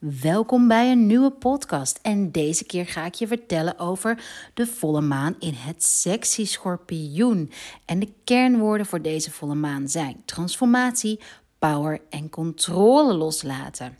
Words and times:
Welkom 0.00 0.68
bij 0.68 0.90
een 0.90 1.06
nieuwe 1.06 1.30
podcast. 1.30 1.98
En 2.02 2.30
deze 2.30 2.64
keer 2.64 2.86
ga 2.86 3.04
ik 3.04 3.14
je 3.14 3.26
vertellen 3.26 3.78
over 3.78 4.24
de 4.54 4.66
volle 4.66 5.00
maan 5.00 5.34
in 5.38 5.52
het 5.54 5.84
sexy 5.84 6.44
schorpioen. 6.44 7.50
En 7.84 7.98
de 7.98 8.12
kernwoorden 8.24 8.86
voor 8.86 9.02
deze 9.02 9.30
volle 9.30 9.54
maan 9.54 9.88
zijn 9.88 10.22
transformatie, 10.24 11.20
power 11.58 12.00
en 12.10 12.30
controle 12.30 13.14
loslaten. 13.14 13.98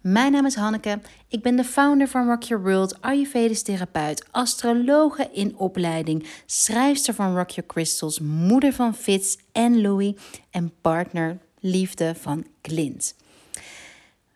Mijn 0.00 0.32
naam 0.32 0.46
is 0.46 0.54
Hanneke. 0.54 1.00
Ik 1.28 1.42
ben 1.42 1.56
de 1.56 1.64
founder 1.64 2.08
van 2.08 2.26
Rock 2.26 2.42
Your 2.42 2.62
World, 2.62 3.00
Ayurvedisch 3.00 3.62
therapeut, 3.62 4.26
astrologe 4.30 5.28
in 5.32 5.56
opleiding, 5.56 6.26
schrijfster 6.46 7.14
van 7.14 7.36
Rock 7.36 7.50
Your 7.50 7.68
Crystals, 7.68 8.20
moeder 8.20 8.72
van 8.72 8.94
Fitz 8.94 9.36
en 9.52 9.80
Louis 9.80 10.14
en 10.50 10.72
partner 10.80 11.38
liefde 11.58 12.14
van 12.14 12.46
Clint. 12.60 13.14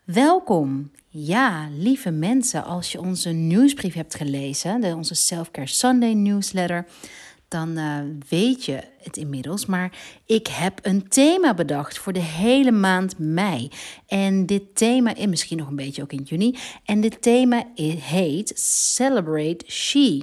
Welkom. 0.05 0.91
Ja, 1.07 1.69
lieve 1.77 2.11
mensen, 2.11 2.63
als 2.63 2.91
je 2.91 2.99
onze 2.99 3.29
nieuwsbrief 3.29 3.93
hebt 3.93 4.15
gelezen, 4.15 4.81
de, 4.81 4.95
onze 4.95 5.15
Selfcare 5.15 5.67
Sunday 5.67 6.13
newsletter, 6.13 6.85
dan 7.47 7.77
uh, 7.77 7.99
weet 8.29 8.65
je 8.65 8.83
het 9.01 9.17
inmiddels. 9.17 9.65
Maar 9.65 9.97
ik 10.25 10.47
heb 10.47 10.79
een 10.81 11.07
thema 11.07 11.53
bedacht 11.53 11.97
voor 11.97 12.13
de 12.13 12.21
hele 12.21 12.71
maand 12.71 13.17
mei. 13.17 13.69
En 14.07 14.45
dit 14.45 14.75
thema, 14.75 15.15
en 15.15 15.29
misschien 15.29 15.57
nog 15.57 15.67
een 15.67 15.75
beetje 15.75 16.01
ook 16.01 16.13
in 16.13 16.23
juni. 16.23 16.55
En 16.83 17.01
dit 17.01 17.21
thema 17.21 17.63
heet 17.99 18.51
Celebrate 18.59 19.65
She. 19.67 20.21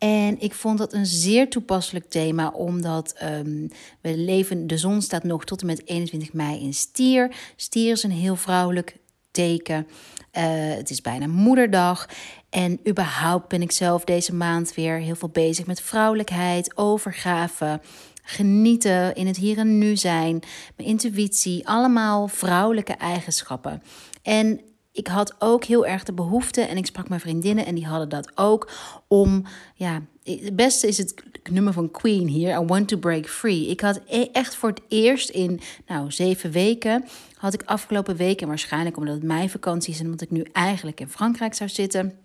En 0.00 0.40
ik 0.40 0.54
vond 0.54 0.78
dat 0.78 0.92
een 0.92 1.06
zeer 1.06 1.48
toepasselijk 1.48 2.10
thema, 2.10 2.48
omdat 2.48 3.14
um, 3.22 3.70
we 4.00 4.16
leven, 4.16 4.66
de 4.66 4.78
zon 4.78 5.02
staat 5.02 5.24
nog 5.24 5.44
tot 5.44 5.60
en 5.60 5.66
met 5.66 5.86
21 5.86 6.32
mei 6.32 6.60
in 6.60 6.74
stier. 6.74 7.34
Stier 7.56 7.92
is 7.92 8.02
een 8.02 8.10
heel 8.10 8.36
vrouwelijk 8.36 8.96
teken. 9.30 9.86
Uh, 9.86 10.42
het 10.76 10.90
is 10.90 11.00
bijna 11.00 11.26
moederdag. 11.26 12.08
En 12.50 12.80
überhaupt 12.88 13.48
ben 13.48 13.62
ik 13.62 13.72
zelf 13.72 14.04
deze 14.04 14.34
maand 14.34 14.74
weer 14.74 14.98
heel 14.98 15.14
veel 15.14 15.28
bezig 15.28 15.66
met 15.66 15.80
vrouwelijkheid, 15.80 16.76
overgave, 16.76 17.80
genieten, 18.22 19.14
in 19.14 19.26
het 19.26 19.36
hier 19.36 19.58
en 19.58 19.78
nu 19.78 19.96
zijn, 19.96 20.42
mijn 20.76 20.88
intuïtie, 20.88 21.68
allemaal 21.68 22.28
vrouwelijke 22.28 22.92
eigenschappen. 22.92 23.82
En 24.22 24.60
ik 24.92 25.06
had 25.06 25.34
ook 25.38 25.64
heel 25.64 25.86
erg 25.86 26.04
de 26.04 26.12
behoefte, 26.12 26.60
en 26.60 26.76
ik 26.76 26.86
sprak 26.86 27.08
mijn 27.08 27.20
vriendinnen 27.20 27.66
en 27.66 27.74
die 27.74 27.86
hadden 27.86 28.08
dat 28.08 28.32
ook, 28.34 28.70
om, 29.08 29.44
ja, 29.74 30.02
het 30.22 30.56
beste 30.56 30.86
is 30.86 30.98
het 30.98 31.14
nummer 31.50 31.72
van 31.72 31.90
Queen 31.90 32.26
hier, 32.28 32.60
I 32.62 32.64
Want 32.64 32.88
to 32.88 32.96
Break 32.96 33.26
Free. 33.26 33.66
Ik 33.66 33.80
had 33.80 34.00
e-, 34.06 34.28
echt 34.32 34.54
voor 34.54 34.68
het 34.68 34.82
eerst 34.88 35.28
in, 35.28 35.60
nou, 35.86 36.10
zeven 36.10 36.50
weken, 36.50 37.04
had 37.34 37.54
ik 37.54 37.62
afgelopen 37.62 38.16
weken, 38.16 38.48
waarschijnlijk 38.48 38.96
omdat 38.96 39.14
het 39.14 39.22
mijn 39.22 39.50
vakantie 39.50 39.92
is 39.92 39.98
en 39.98 40.04
omdat 40.04 40.20
ik 40.20 40.30
nu 40.30 40.46
eigenlijk 40.52 41.00
in 41.00 41.08
Frankrijk 41.08 41.54
zou 41.54 41.70
zitten, 41.70 42.18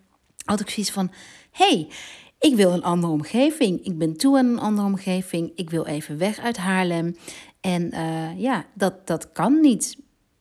had 0.44 0.60
ik 0.60 0.70
zoiets 0.70 0.92
van: 0.92 1.10
hey, 1.50 1.88
ik 2.38 2.54
wil 2.54 2.72
een 2.72 2.82
andere 2.82 3.12
omgeving. 3.12 3.84
Ik 3.84 3.98
ben 3.98 4.16
toe 4.16 4.38
aan 4.38 4.46
een 4.46 4.58
andere 4.58 4.86
omgeving. 4.86 5.52
Ik 5.54 5.70
wil 5.70 5.86
even 5.86 6.18
weg 6.18 6.38
uit 6.38 6.56
Haarlem. 6.56 7.16
En 7.60 7.94
uh, 7.94 8.40
ja, 8.40 8.64
dat, 8.74 9.06
dat 9.06 9.32
kan 9.32 9.60
niet. 9.60 9.96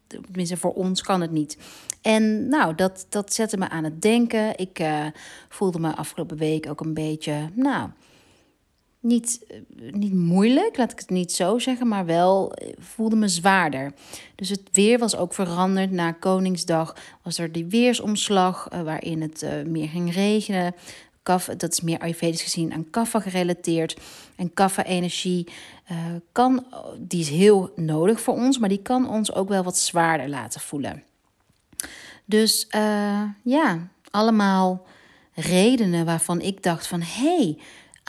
Tenminste, 0.08 0.58
voor 0.58 0.74
ons 0.74 1.02
kan 1.02 1.22
het 1.22 1.32
niet. 1.32 1.58
En 2.06 2.48
nou, 2.48 2.76
dat, 2.76 3.06
dat 3.10 3.34
zette 3.34 3.58
me 3.58 3.70
aan 3.70 3.84
het 3.84 4.02
denken. 4.02 4.58
Ik 4.58 4.80
uh, 4.80 5.06
voelde 5.50 5.80
me 5.80 5.96
afgelopen 5.96 6.38
week 6.38 6.70
ook 6.70 6.82
een 6.82 6.94
beetje, 6.94 7.50
nou, 7.54 7.90
niet, 9.00 9.46
eh, 9.48 9.94
niet 9.94 10.14
moeilijk, 10.14 10.78
laat 10.78 10.92
ik 10.92 11.00
het 11.00 11.10
niet 11.10 11.32
zo 11.32 11.60
zeggen, 11.60 11.88
maar 11.88 12.06
wel 12.06 12.54
eh, 12.54 12.74
voelde 12.78 13.16
me 13.16 13.28
zwaarder. 13.28 13.94
Dus 14.36 14.50
het 14.50 14.62
weer 14.72 15.00
was 15.00 15.16
ook 15.16 15.34
veranderd. 15.34 15.92
Na 15.92 16.12
Koningsdag 16.12 16.96
was 17.22 17.38
er 17.38 17.52
die 17.52 17.66
weersomslag 17.66 18.68
waarin 18.84 19.22
het 19.22 19.46
meer 19.68 19.88
ging 19.88 20.14
regenen. 20.14 20.76
Kaf, 21.24 21.46
dat 21.46 21.72
is 21.72 21.82
meer 21.82 22.00
Ayurvedisch 22.00 22.42
gezien 22.42 22.74
aan 22.74 22.90
kaffa 22.90 23.20
gerelateerd. 23.20 23.98
En 24.36 24.54
kaffa-energie 24.54 25.48
kan, 26.32 26.66
die 27.00 27.20
is 27.20 27.30
heel 27.30 27.72
nodig 27.76 28.22
voor 28.22 28.34
ons, 28.34 28.58
maar 28.58 28.70
die 28.70 28.82
kan 28.82 29.10
ons 29.10 29.34
ook 29.34 29.50
wel 29.50 29.64
wat 29.64 29.78
zwaarder 29.78 30.30
laten 30.30 30.62
voelen. 30.62 31.04
Dus 32.26 32.68
ja, 33.44 33.88
allemaal 34.12 34.86
redenen 35.34 36.06
waarvan 36.06 36.42
ik 36.42 36.64
dacht 36.64 36.88
van 36.88 37.02
hey, 37.02 37.58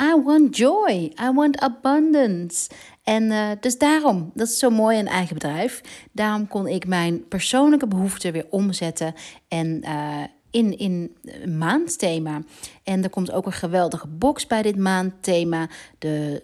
I 0.03 0.23
want 0.25 0.57
joy. 0.57 1.13
I 1.21 1.33
want 1.35 1.59
abundance. 1.59 2.71
En 3.03 3.23
uh, 3.23 3.51
dus 3.61 3.79
daarom, 3.79 4.31
dat 4.35 4.49
is 4.49 4.59
zo 4.59 4.71
mooi 4.71 4.99
een 4.99 5.09
eigen 5.09 5.35
bedrijf. 5.35 5.81
Daarom 6.13 6.49
kon 6.49 6.67
ik 6.67 6.87
mijn 6.87 7.29
persoonlijke 7.29 7.87
behoeften 7.87 8.33
weer 8.33 8.47
omzetten 8.51 9.15
en 9.49 9.83
uh, 9.85 10.23
in, 10.51 10.79
in 10.79 11.17
maandthema. 11.59 12.43
En 12.83 13.03
er 13.03 13.11
komt 13.11 13.33
ook 13.33 13.47
een 13.47 13.53
geweldige 13.53 14.07
box 14.07 14.47
bij 14.47 14.63
dit 14.63 14.77
maandthema. 14.77 15.69
De 15.99 16.43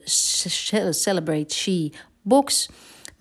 Celebrate 0.90 1.54
She 1.54 1.92
box. 2.22 2.68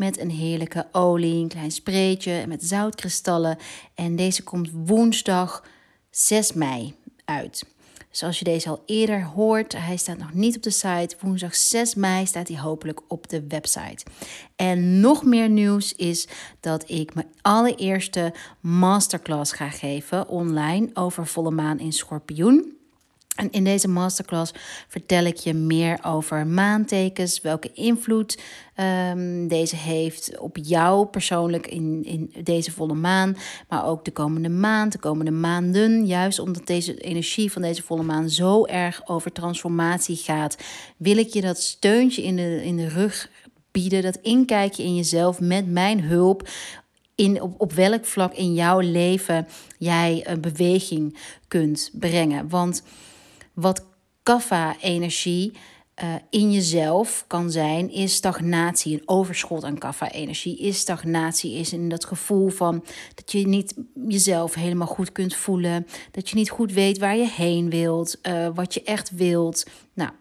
Met 0.02 0.20
een 0.20 0.32
heerlijke 0.32 0.88
olie, 0.92 1.42
een 1.42 1.48
klein 1.48 1.72
spreetje 1.72 2.48
met 2.48 2.64
zoutkristallen. 2.64 3.58
En 3.96 4.16
deze 4.16 4.44
komt 4.44 4.70
woensdag 4.74 5.64
6 6.10 6.54
mei 6.54 6.96
uit. 7.26 7.66
Dus 8.10 8.24
als 8.24 8.40
je 8.40 8.46
deze 8.46 8.70
al 8.70 8.84
eerder 8.86 9.24
hoort, 9.24 9.74
hij 9.78 9.98
staat 9.98 10.18
nog 10.18 10.34
niet 10.34 10.56
op 10.56 10.64
de 10.64 10.70
site. 10.70 11.16
Woensdag 11.20 11.56
6 11.56 11.96
mei 11.96 12.26
staat 12.26 12.48
hij 12.48 12.60
hopelijk 12.60 13.02
op 13.08 13.30
de 13.30 13.48
website. 13.48 14.06
En 14.56 15.00
nog 15.00 15.24
meer 15.24 15.50
nieuws 15.50 15.96
is 15.96 16.28
dat 16.60 16.90
ik 16.90 17.14
mijn 17.14 17.32
allereerste 17.42 18.34
masterclass 18.60 19.52
ga 19.52 19.70
geven 19.70 20.28
online 20.28 20.90
over 20.94 21.28
volle 21.28 21.52
maan 21.52 21.80
in 21.80 21.94
Schorpioen. 21.94 22.81
En 23.36 23.52
in 23.52 23.64
deze 23.64 23.88
masterclass 23.88 24.54
vertel 24.88 25.26
ik 25.26 25.38
je 25.38 25.54
meer 25.54 26.00
over 26.06 26.48
maantekens, 26.48 27.42
welke 27.42 27.72
invloed 27.74 28.40
um, 29.12 29.48
deze 29.48 29.76
heeft 29.76 30.40
op 30.40 30.58
jou 30.62 31.06
persoonlijk 31.06 31.68
in, 31.68 32.04
in 32.04 32.34
deze 32.44 32.72
volle 32.72 32.94
maan, 32.94 33.38
maar 33.70 33.86
ook 33.86 34.06
de 34.06 34.12
komende 34.12 34.50
maand, 34.50 34.92
de 34.92 35.00
komende 35.00 35.32
maanden. 35.32 36.06
Juist 36.06 36.40
omdat 36.40 36.68
deze 36.68 36.98
energie 36.98 37.52
van 37.52 37.62
deze 37.62 37.84
volle 37.84 38.04
maan 38.04 38.30
zo 38.30 38.66
erg 38.66 39.08
over 39.08 39.32
transformatie 39.32 40.16
gaat, 40.16 40.58
wil 40.98 41.18
ik 41.18 41.34
je 41.34 41.42
dat 41.42 41.62
steuntje 41.62 42.24
in 42.24 42.36
de, 42.36 42.64
in 42.64 42.78
de 42.78 42.88
rug 42.88 43.30
bieden, 43.72 44.02
dat 44.02 44.20
inkijkje 44.22 44.84
in 44.84 44.96
jezelf 44.96 45.40
met 45.40 45.72
mijn 45.72 46.02
hulp. 46.02 46.50
In, 47.16 47.42
op, 47.42 47.54
op 47.58 47.74
welk 47.74 48.06
vlak 48.06 48.34
in 48.34 48.54
jouw 48.54 48.80
leven 48.80 49.48
jij 49.78 50.24
een 50.28 50.42
beweging 50.42 51.18
kunt 51.48 51.90
brengen. 51.94 52.50
Want 52.50 52.84
wat 53.54 53.86
kaffa-energie 54.24 55.52
uh, 56.04 56.16
in 56.30 56.52
jezelf 56.52 57.24
kan 57.28 57.52
zijn, 57.52 57.92
is 57.92 58.16
stagnatie. 58.16 58.94
Een 58.94 59.08
overschot 59.08 59.64
aan 59.64 59.78
kaffa-energie 59.78 60.58
is 60.58 60.80
stagnatie. 60.80 61.54
Is 61.54 61.74
in 61.74 61.90
dat 61.90 62.06
gevoel 62.06 62.50
van 62.50 62.84
dat 63.16 63.32
je 63.32 63.48
niet 63.48 63.74
jezelf 64.08 64.54
helemaal 64.54 64.88
goed 64.88 65.12
kunt 65.12 65.36
voelen. 65.36 65.88
Dat 66.12 66.30
je 66.30 66.36
niet 66.36 66.50
goed 66.50 66.72
weet 66.72 66.98
waar 66.98 67.18
je 67.18 67.28
heen 67.28 67.70
wilt, 67.70 68.18
uh, 68.24 68.48
wat 68.54 68.74
je 68.74 68.84
echt 68.84 69.12
wilt. 69.12 69.66
Nou, 69.94 70.12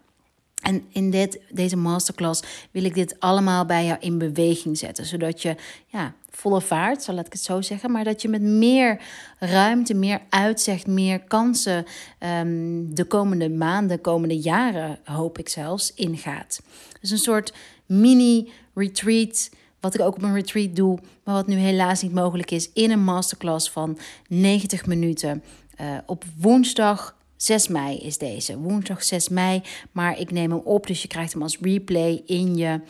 en 0.61 0.85
in 0.89 1.09
dit, 1.09 1.39
deze 1.49 1.77
masterclass 1.77 2.43
wil 2.71 2.83
ik 2.83 2.93
dit 2.93 3.19
allemaal 3.19 3.65
bij 3.65 3.85
jou 3.85 3.99
in 3.99 4.17
beweging 4.17 4.77
zetten. 4.77 5.05
Zodat 5.05 5.41
je 5.41 5.55
ja, 5.87 6.13
volle 6.29 6.61
vaart, 6.61 7.03
zal 7.03 7.17
ik 7.17 7.25
het 7.29 7.41
zo 7.41 7.61
zeggen. 7.61 7.91
Maar 7.91 8.03
dat 8.03 8.21
je 8.21 8.29
met 8.29 8.41
meer 8.41 9.01
ruimte, 9.39 9.93
meer 9.93 10.21
uitzicht, 10.29 10.87
meer 10.87 11.19
kansen 11.19 11.85
um, 12.19 12.95
de 12.95 13.05
komende 13.05 13.49
maanden, 13.49 14.01
komende 14.01 14.39
jaren, 14.39 14.99
hoop 15.03 15.37
ik 15.37 15.49
zelfs, 15.49 15.93
ingaat. 15.93 16.61
Dus 17.01 17.09
een 17.09 17.17
soort 17.17 17.53
mini-retreat. 17.85 19.49
Wat 19.79 19.93
ik 19.93 20.01
ook 20.01 20.15
op 20.15 20.23
een 20.23 20.33
retreat 20.33 20.75
doe, 20.75 20.99
maar 21.23 21.35
wat 21.35 21.47
nu 21.47 21.55
helaas 21.55 22.01
niet 22.01 22.13
mogelijk 22.13 22.51
is. 22.51 22.69
In 22.73 22.91
een 22.91 23.03
masterclass 23.03 23.69
van 23.69 23.97
90 24.27 24.85
minuten. 24.85 25.43
Uh, 25.81 25.97
op 26.05 26.23
woensdag 26.39 27.15
6 27.41 27.67
mei 27.67 27.97
is 27.97 28.17
deze. 28.17 28.57
Woensdag 28.57 29.03
6 29.03 29.29
mei. 29.29 29.61
Maar 29.91 30.19
ik 30.19 30.31
neem 30.31 30.51
hem 30.51 30.61
op, 30.63 30.87
dus 30.87 31.01
je 31.01 31.07
krijgt 31.07 31.33
hem 31.33 31.41
als 31.41 31.57
replay 31.61 32.21
in 32.25 32.55
je, 32.55 32.81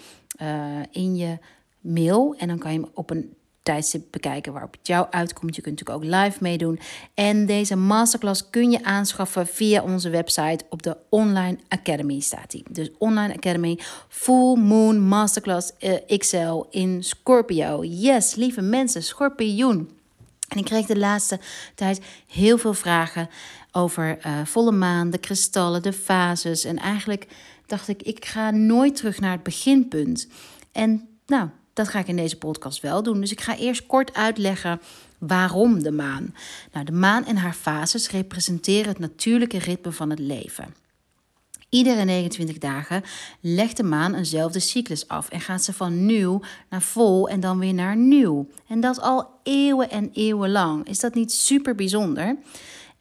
uh, 0.42 0.80
in 0.92 1.16
je 1.16 1.38
mail. 1.80 2.36
En 2.38 2.48
dan 2.48 2.58
kan 2.58 2.74
je 2.74 2.80
hem 2.80 2.90
op 2.94 3.10
een 3.10 3.34
tijdstip 3.64 4.04
bekijken 4.12 4.54
waarop 4.54 4.72
het 4.72 4.88
jou 4.88 5.08
uitkomt. 5.10 5.56
Je 5.56 5.62
kunt 5.62 5.80
natuurlijk 5.80 6.06
ook 6.06 6.24
live 6.24 6.38
meedoen. 6.42 6.80
En 7.14 7.46
deze 7.46 7.76
masterclass 7.76 8.50
kun 8.50 8.72
je 8.72 8.84
aanschaffen 8.84 9.48
via 9.48 9.84
onze 9.84 10.10
website 10.10 10.66
op 10.70 10.84
de 10.84 10.98
Online 11.10 11.58
Academy 11.68 12.20
staat 12.20 12.52
die. 12.52 12.64
Dus 12.70 12.90
Online 12.98 13.34
Academy 13.34 13.80
Full 14.08 14.56
Moon 14.56 15.00
Masterclass 15.00 15.72
uh, 15.80 15.94
eh, 15.94 16.18
XL 16.18 16.64
in 16.70 17.04
Scorpio. 17.04 17.84
Yes, 17.84 18.36
lieve 18.36 18.62
mensen, 18.62 19.04
schorpioen. 19.04 19.90
En 20.48 20.58
ik 20.58 20.66
kreeg 20.66 20.86
de 20.86 20.98
laatste 20.98 21.40
tijd 21.76 22.02
heel 22.28 22.58
veel 22.58 22.74
vragen 22.74 23.30
over 23.72 24.26
uh, 24.26 24.46
volle 24.46 24.72
maan, 24.72 25.10
de 25.10 25.18
kristallen, 25.18 25.82
de 25.82 25.94
fases. 25.94 26.64
En 26.64 26.78
eigenlijk 26.78 27.28
dacht 27.66 27.88
ik, 27.88 28.02
ik 28.02 28.26
ga 28.26 28.52
nooit 28.52 28.96
terug 28.96 29.20
naar 29.20 29.32
het 29.32 29.44
beginpunt. 29.44 30.28
En 30.72 31.08
nou, 31.26 31.50
dat 31.74 31.88
ga 31.88 32.00
ik 32.00 32.08
in 32.08 32.16
deze 32.16 32.38
podcast 32.38 32.82
wel 32.82 33.04
doen. 33.04 33.20
Dus 33.20 33.32
ik 33.32 33.42
ga 33.42 33.58
eerst 33.58 33.86
kort 33.86 34.14
uitleggen 34.14 34.80
Waarom 35.28 35.84
de 35.84 35.92
maan? 35.92 36.36
Nou, 36.72 36.86
de 36.86 36.92
maan 36.92 37.26
en 37.26 37.36
haar 37.36 37.54
fases 37.54 38.10
representeren 38.10 38.88
het 38.88 39.00
natuurlijke 39.00 39.60
ritme 39.60 39.92
van 39.92 40.10
het 40.10 40.20
leven. 40.20 40.76
Iedere 41.70 42.04
29 42.04 42.58
dagen 42.58 43.04
legt 43.40 43.78
de 43.78 43.84
maan 43.84 44.16
eenzelfde 44.16 44.60
cyclus 44.60 45.08
af 45.08 45.30
en 45.30 45.42
gaat 45.42 45.64
ze 45.64 45.74
van 45.74 46.06
nieuw 46.06 46.42
naar 46.70 46.82
vol 46.82 47.30
en 47.30 47.40
dan 47.40 47.60
weer 47.60 47.74
naar 47.74 47.96
nieuw. 47.96 48.48
En 48.68 48.80
dat 48.80 49.02
al 49.02 49.30
eeuwen 49.44 49.90
en 49.90 50.10
eeuwen 50.14 50.52
lang. 50.52 50.88
Is 50.88 51.00
dat 51.00 51.14
niet 51.14 51.32
super 51.32 51.76
bijzonder? 51.76 52.38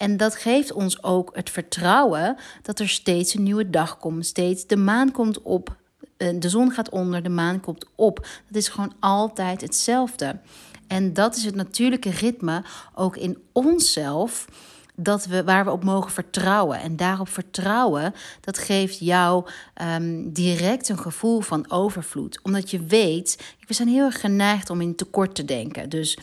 En 0.01 0.17
dat 0.17 0.37
geeft 0.37 0.73
ons 0.73 1.03
ook 1.03 1.31
het 1.35 1.51
vertrouwen 1.51 2.37
dat 2.63 2.79
er 2.79 2.89
steeds 2.89 3.35
een 3.35 3.43
nieuwe 3.43 3.71
dag 3.71 3.99
komt. 3.99 4.27
Steeds 4.27 4.67
de 4.67 4.77
maan 4.77 5.13
komt 5.13 5.43
op, 5.43 5.77
eh, 6.17 6.29
de 6.39 6.49
zon 6.49 6.71
gaat 6.71 6.89
onder, 6.89 7.23
de 7.23 7.29
maan 7.29 7.61
komt 7.61 7.87
op. 7.95 8.17
Dat 8.47 8.57
is 8.57 8.69
gewoon 8.69 8.93
altijd 9.01 9.61
hetzelfde. 9.61 10.39
En 10.87 11.13
dat 11.13 11.37
is 11.37 11.45
het 11.45 11.55
natuurlijke 11.55 12.11
ritme 12.11 12.63
ook 12.95 13.17
in 13.17 13.39
onszelf 13.53 14.47
dat 14.95 15.27
we, 15.27 15.45
waar 15.45 15.65
we 15.65 15.71
op 15.71 15.85
mogen 15.85 16.11
vertrouwen. 16.11 16.81
En 16.81 16.97
daarop 16.97 17.29
vertrouwen, 17.29 18.15
dat 18.41 18.59
geeft 18.59 18.99
jou 18.99 19.47
um, 19.83 20.33
direct 20.33 20.89
een 20.89 20.99
gevoel 20.99 21.41
van 21.41 21.71
overvloed. 21.71 22.41
Omdat 22.43 22.71
je 22.71 22.85
weet, 22.85 23.55
we 23.67 23.75
zijn 23.75 23.89
heel 23.89 24.05
erg 24.05 24.21
geneigd 24.21 24.71
om 24.71 24.81
in 24.81 24.95
tekort 24.95 25.35
te 25.35 25.45
denken. 25.45 25.89
Dus 25.89 26.19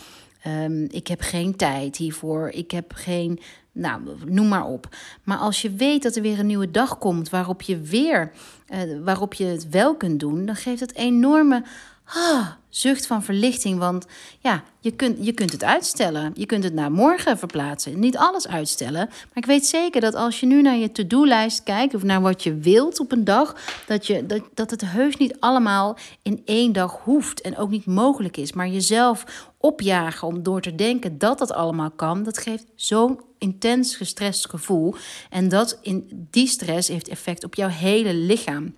um, 0.48 0.88
ik 0.90 1.08
heb 1.08 1.22
geen 1.22 1.56
tijd 1.56 1.98
hiervoor, 1.98 2.50
ik 2.50 2.72
heb 2.72 2.92
geen, 2.96 3.40
nou, 3.72 4.02
noem 4.26 4.48
maar 4.48 4.66
op. 4.66 4.96
Maar 5.24 5.38
als 5.38 5.62
je 5.62 5.72
weet 5.72 6.04
dat 6.04 6.16
er 6.16 6.22
weer 6.22 6.40
een 6.40 6.46
nieuwe 6.46 6.72
dag 6.72 6.98
komt 6.98 7.30
waarop 7.30 7.62
je 7.62 7.80
weer, 7.80 8.32
uh, 8.70 8.80
waarop 9.04 9.34
je 9.34 9.46
het 9.46 9.70
wel 9.70 9.96
kunt 9.96 10.20
doen, 10.20 10.46
dan 10.46 10.56
geeft 10.56 10.80
het 10.80 10.96
enorme 10.96 11.64
ah, 12.08 12.48
zucht 12.70 13.08
van 13.08 13.24
verlichting. 13.24 13.80
Want 13.80 14.06
ja, 14.40 14.64
je 14.80 14.92
kunt, 14.92 15.26
je 15.26 15.32
kunt 15.32 15.52
het 15.52 15.64
uitstellen. 15.64 16.32
Je 16.36 16.46
kunt 16.46 16.64
het 16.64 16.74
naar 16.74 16.92
morgen 16.92 17.38
verplaatsen. 17.38 18.00
Niet 18.00 18.18
alles 18.18 18.48
uitstellen. 18.48 19.08
Maar 19.08 19.34
ik 19.34 19.46
weet 19.46 19.66
zeker 19.66 20.02
dat 20.02 20.16
als 20.16 20.40
je 20.40 20.46
nu 20.46 20.62
naar 20.62 20.76
je 20.76 20.92
to-do-lijst 20.92 21.64
kijkt... 21.64 21.94
of 21.96 22.04
naar 22.04 22.22
wat 22.22 22.44
je 22.44 22.56
wilt 22.56 23.00
op 23.00 23.12
een 23.12 23.24
dag... 23.24 23.56
Dat, 23.86 24.08
je, 24.08 24.26
dat, 24.26 24.42
dat 24.54 24.72
het 24.72 24.82
heus 24.86 25.18
niet 25.18 25.40
allemaal 25.40 25.98
in 26.22 26.42
één 26.46 26.74
dag 26.74 27.00
hoeft. 27.04 27.42
En 27.42 27.58
ook 27.58 27.70
niet 27.70 27.86
mogelijk 27.86 28.38
is. 28.38 28.54
Maar 28.54 28.68
jezelf 28.68 29.52
opjagen 29.58 30.28
om 30.28 30.44
door 30.44 30.62
te 30.62 30.76
denken 30.76 31.18
dat 31.18 31.38
dat 31.38 31.54
allemaal 31.54 31.92
kan... 31.92 32.24
dat 32.24 32.38
geeft 32.38 32.66
zo'n 32.76 33.20
intens 33.38 33.96
gestrest 33.96 34.50
gevoel. 34.50 34.96
En 35.30 35.50
dat 35.50 35.80
in 35.82 36.28
die 36.32 36.48
stress 36.48 36.88
heeft 36.88 37.08
effect 37.08 37.44
op 37.44 37.56
jouw 37.56 37.70
hele 37.70 38.14
lichaam. 38.14 38.74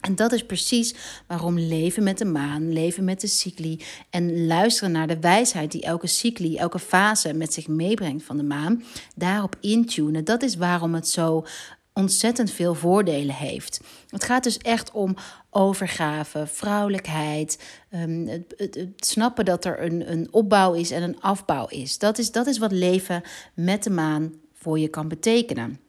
En 0.00 0.14
dat 0.14 0.32
is 0.32 0.46
precies 0.46 0.94
waarom 1.26 1.58
leven 1.58 2.02
met 2.02 2.18
de 2.18 2.24
maan, 2.24 2.72
leven 2.72 3.04
met 3.04 3.20
de 3.20 3.26
cycli 3.26 3.80
en 4.10 4.46
luisteren 4.46 4.92
naar 4.92 5.06
de 5.06 5.20
wijsheid 5.20 5.72
die 5.72 5.82
elke 5.82 6.06
cycli, 6.06 6.56
elke 6.56 6.78
fase 6.78 7.32
met 7.34 7.52
zich 7.52 7.68
meebrengt 7.68 8.24
van 8.24 8.36
de 8.36 8.42
maan, 8.42 8.82
daarop 9.14 9.56
intunen. 9.60 10.24
Dat 10.24 10.42
is 10.42 10.56
waarom 10.56 10.94
het 10.94 11.08
zo 11.08 11.44
ontzettend 11.92 12.50
veel 12.50 12.74
voordelen 12.74 13.34
heeft. 13.34 13.80
Het 14.08 14.24
gaat 14.24 14.42
dus 14.42 14.58
echt 14.58 14.90
om 14.90 15.16
overgave, 15.50 16.46
vrouwelijkheid, 16.46 17.62
ehm, 17.90 18.26
het, 18.26 18.54
het, 18.56 18.74
het, 18.74 19.06
snappen 19.06 19.44
dat 19.44 19.64
er 19.64 19.82
een, 19.82 20.12
een 20.12 20.28
opbouw 20.30 20.72
is 20.72 20.90
en 20.90 21.02
een 21.02 21.20
afbouw 21.20 21.66
is. 21.66 21.98
Dat, 21.98 22.18
is. 22.18 22.32
dat 22.32 22.46
is 22.46 22.58
wat 22.58 22.72
leven 22.72 23.22
met 23.54 23.82
de 23.82 23.90
maan 23.90 24.34
voor 24.54 24.78
je 24.78 24.88
kan 24.88 25.08
betekenen. 25.08 25.80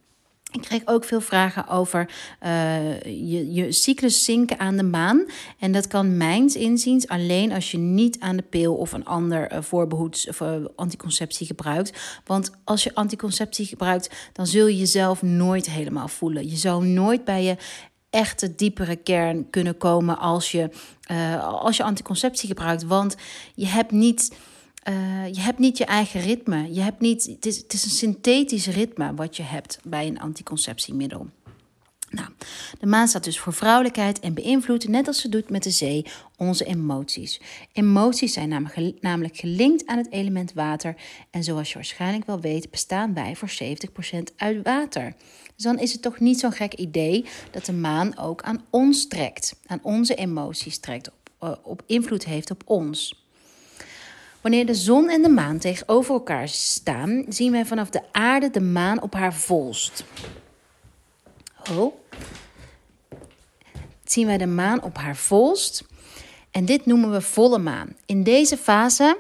Ik 0.52 0.62
kreeg 0.62 0.82
ook 0.86 1.04
veel 1.04 1.22
vragen 1.22 1.68
over 1.68 2.10
uh, 2.44 3.02
je, 3.02 3.54
je 3.54 3.72
cyclus 3.72 4.24
zinken 4.24 4.60
aan 4.60 4.78
de 4.78 4.84
maan. 4.84 5.26
En 5.60 5.72
dat 5.72 5.88
kan 5.88 6.18
mijns 6.18 6.56
inziens 6.56 7.08
alleen 7.08 7.52
als 7.52 7.72
je 7.72 7.78
niet 7.78 8.20
aan 8.20 8.36
de 8.36 8.44
pil 8.44 8.76
of 8.76 8.92
een 8.92 9.06
ander 9.06 9.54
uh, 9.54 9.62
voorbehoeds 9.62 10.28
of 10.28 10.40
uh, 10.40 10.56
anticonceptie 10.76 11.48
gebruikt. 11.48 12.22
Want 12.26 12.52
als 12.64 12.84
je 12.84 12.96
anticonceptie 12.96 13.66
gebruikt, 13.66 14.30
dan 14.34 14.48
zul 14.48 14.68
je 14.68 14.78
jezelf 14.78 15.22
nooit 15.22 15.70
helemaal 15.70 16.08
voelen. 16.08 16.50
Je 16.50 16.58
zou 16.58 16.86
nooit 16.86 17.24
bij 17.26 17.44
je 17.44 17.58
echte 18.10 18.56
diepere 18.56 18.96
kern 18.96 19.50
kunnen 19.50 19.78
komen 19.78 20.18
als 20.18 20.52
je, 20.52 20.70
als 21.42 21.78
je 21.78 21.84
anticonceptie 21.84 22.48
gebruikt. 22.48 22.84
Want 22.84 23.16
je 23.56 23.68
hebt 23.68 23.92
niet 23.92 24.32
uh, 24.90 25.34
je 25.34 25.42
hebt 25.42 25.60
niet 25.60 25.78
je 25.78 25.86
eigen 25.86 26.22
ritme. 26.22 26.74
Je 26.74 26.82
hebt 26.82 27.00
niet, 27.00 27.26
het, 27.26 27.46
is, 27.46 27.58
het 27.58 27.74
is 27.74 27.84
een 27.84 27.90
synthetisch 27.90 28.68
ritme 28.68 29.14
wat 29.14 29.38
je 29.38 29.44
hebt 29.44 29.80
bij 29.84 30.08
een 30.08 30.20
anticonceptiemiddel. 30.20 31.28
Nou, 32.10 32.30
de 32.80 32.86
maan 32.86 33.08
staat 33.08 33.24
dus 33.24 33.40
voor 33.40 33.54
vrouwelijkheid 33.54 34.20
en 34.20 34.34
beïnvloedt, 34.34 34.88
net 34.88 35.08
als 35.08 35.22
ze 35.22 35.30
doet 35.30 35.50
met 35.50 35.64
de 35.64 35.72
zee, 35.72 36.06
onze 36.38 36.66
emoties. 36.66 37.42
Emoties 37.74 38.34
zijn 38.34 38.50
namelijk, 39.02 39.38
gelinkt 39.38 39.86
aan 39.86 39.98
het 39.98 40.12
element 40.12 40.54
water. 40.54 40.96
En 41.32 41.44
zoals 41.44 41.68
je 41.68 41.74
waarschijnlijk 41.74 42.26
wel 42.26 42.40
weet, 42.40 42.72
bestaan 42.72 43.14
wij 43.14 43.36
voor 43.36 43.50
70% 43.50 44.36
uit 44.36 44.64
water. 44.64 45.14
Dus 45.56 45.64
dan 45.64 45.80
is 45.80 45.92
het 45.92 46.02
toch 46.02 46.20
niet 46.20 46.40
zo'n 46.40 46.52
gek 46.52 46.74
idee 46.74 47.26
dat 47.52 47.66
de 47.66 47.74
maan 47.74 48.18
ook 48.18 48.42
aan 48.42 48.64
ons 48.70 49.08
trekt, 49.08 49.56
aan 49.66 49.80
onze 49.82 50.16
emoties 50.16 50.80
trekt, 50.80 51.10
op, 51.10 51.50
uh, 51.50 51.56
op 51.64 51.84
invloed 51.86 52.26
heeft 52.26 52.52
op 52.52 52.64
ons. 52.66 53.28
Wanneer 54.42 54.66
de 54.66 54.74
zon 54.74 55.10
en 55.10 55.22
de 55.22 55.30
maan 55.30 55.58
tegenover 55.58 56.14
elkaar 56.14 56.48
staan, 56.48 57.26
zien 57.30 57.52
wij 57.52 57.66
vanaf 57.66 57.90
de 57.90 58.02
aarde 58.12 58.50
de 58.50 58.62
maan 58.62 59.02
op 59.02 59.14
haar 59.14 59.34
volst. 59.34 60.04
Oh. 61.72 61.94
Zien 64.04 64.26
wij 64.26 64.38
de 64.38 64.48
maan 64.48 64.84
op 64.84 64.98
haar 64.98 65.16
volst. 65.16 65.84
En 66.52 66.66
dit 66.66 66.86
noemen 66.86 67.12
we 67.12 67.22
volle 67.22 67.58
maan. 67.58 67.96
In 68.06 68.24
deze 68.24 68.58
fase 68.58 69.18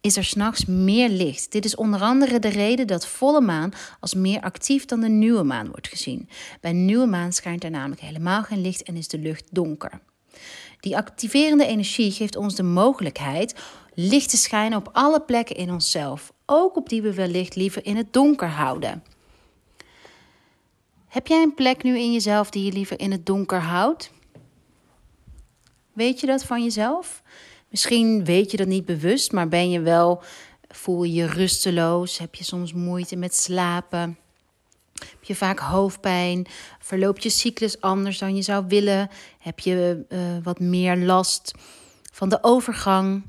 is 0.00 0.16
er 0.16 0.24
s'nachts 0.24 0.64
meer 0.64 1.08
licht. 1.08 1.52
Dit 1.52 1.64
is 1.64 1.74
onder 1.74 2.00
andere 2.00 2.38
de 2.38 2.48
reden 2.48 2.86
dat 2.86 3.06
volle 3.06 3.40
maan 3.40 3.72
als 4.00 4.14
meer 4.14 4.40
actief 4.40 4.84
dan 4.84 5.00
de 5.00 5.08
nieuwe 5.08 5.42
maan 5.42 5.68
wordt 5.68 5.88
gezien. 5.88 6.28
Bij 6.60 6.72
nieuwe 6.72 7.06
maan 7.06 7.32
schijnt 7.32 7.64
er 7.64 7.70
namelijk 7.70 8.00
helemaal 8.00 8.42
geen 8.42 8.60
licht 8.60 8.82
en 8.82 8.96
is 8.96 9.08
de 9.08 9.18
lucht 9.18 9.44
donker. 9.50 10.00
Die 10.80 10.96
activerende 10.96 11.66
energie 11.66 12.10
geeft 12.10 12.36
ons 12.36 12.54
de 12.54 12.62
mogelijkheid 12.62 13.54
licht 14.08 14.30
te 14.30 14.36
schijnen 14.36 14.78
op 14.78 14.88
alle 14.92 15.20
plekken 15.20 15.56
in 15.56 15.70
onszelf, 15.70 16.32
ook 16.46 16.76
op 16.76 16.88
die 16.88 17.02
we 17.02 17.14
wellicht 17.14 17.56
liever 17.56 17.84
in 17.84 17.96
het 17.96 18.12
donker 18.12 18.48
houden. 18.48 19.02
Heb 21.08 21.26
jij 21.26 21.42
een 21.42 21.54
plek 21.54 21.82
nu 21.82 21.98
in 21.98 22.12
jezelf 22.12 22.50
die 22.50 22.64
je 22.64 22.72
liever 22.72 23.00
in 23.00 23.10
het 23.10 23.26
donker 23.26 23.60
houdt? 23.60 24.10
Weet 25.92 26.20
je 26.20 26.26
dat 26.26 26.44
van 26.44 26.62
jezelf? 26.62 27.22
Misschien 27.68 28.24
weet 28.24 28.50
je 28.50 28.56
dat 28.56 28.66
niet 28.66 28.84
bewust, 28.84 29.32
maar 29.32 29.48
ben 29.48 29.70
je 29.70 29.80
wel, 29.80 30.22
voel 30.68 31.02
je 31.02 31.12
je 31.12 31.26
rusteloos? 31.26 32.18
Heb 32.18 32.34
je 32.34 32.44
soms 32.44 32.72
moeite 32.72 33.16
met 33.16 33.34
slapen? 33.34 34.18
Heb 34.92 35.24
je 35.24 35.34
vaak 35.34 35.58
hoofdpijn? 35.58 36.46
Verloopt 36.78 37.22
je 37.22 37.30
cyclus 37.30 37.80
anders 37.80 38.18
dan 38.18 38.36
je 38.36 38.42
zou 38.42 38.64
willen? 38.68 39.10
Heb 39.38 39.58
je 39.58 40.04
uh, 40.08 40.18
wat 40.42 40.60
meer 40.60 40.96
last 40.96 41.52
van 42.12 42.28
de 42.28 42.38
overgang? 42.42 43.22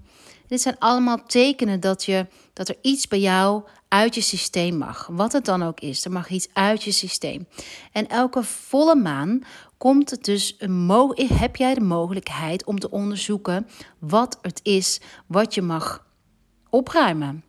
Dit 0.52 0.62
zijn 0.62 0.80
allemaal 0.80 1.26
tekenen 1.26 1.80
dat, 1.80 2.06
je, 2.06 2.28
dat 2.54 2.70
er 2.70 2.76
iets 2.82 3.08
bij 3.08 3.20
jou 3.20 3.64
uit 3.88 4.16
je 4.16 4.22
systeem 4.22 4.78
mag. 4.78 5.08
Wat 5.12 5.32
het 5.32 5.46
dan 5.46 5.64
ook 5.64 5.80
is, 5.80 6.06
er 6.06 6.12
mag 6.12 6.30
iets 6.30 6.48
uit 6.54 6.84
je 6.84 6.92
systeem. 6.92 7.48
En 7.92 8.08
elke 8.08 8.44
volle 8.44 8.96
maan 8.96 9.44
komt 9.78 10.10
het 10.10 10.24
dus 10.24 10.56
een 10.58 10.90
heb 11.28 11.56
jij 11.56 11.74
de 11.74 11.82
mogelijkheid 11.82 12.66
om 12.66 12.80
te 12.80 12.90
onderzoeken 12.90 13.68
wat 14.00 14.40
het 14.42 14.60
is 14.64 15.02
wat 15.26 15.54
je 15.54 15.62
mag 15.62 16.06
opruimen. 16.70 17.44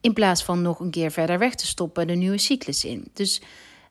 In 0.00 0.12
plaats 0.12 0.44
van 0.44 0.62
nog 0.62 0.80
een 0.80 0.90
keer 0.90 1.10
verder 1.10 1.38
weg 1.38 1.54
te 1.54 1.66
stoppen 1.66 2.06
de 2.06 2.14
nieuwe 2.14 2.38
cyclus 2.38 2.84
in. 2.84 3.10
Dus 3.12 3.42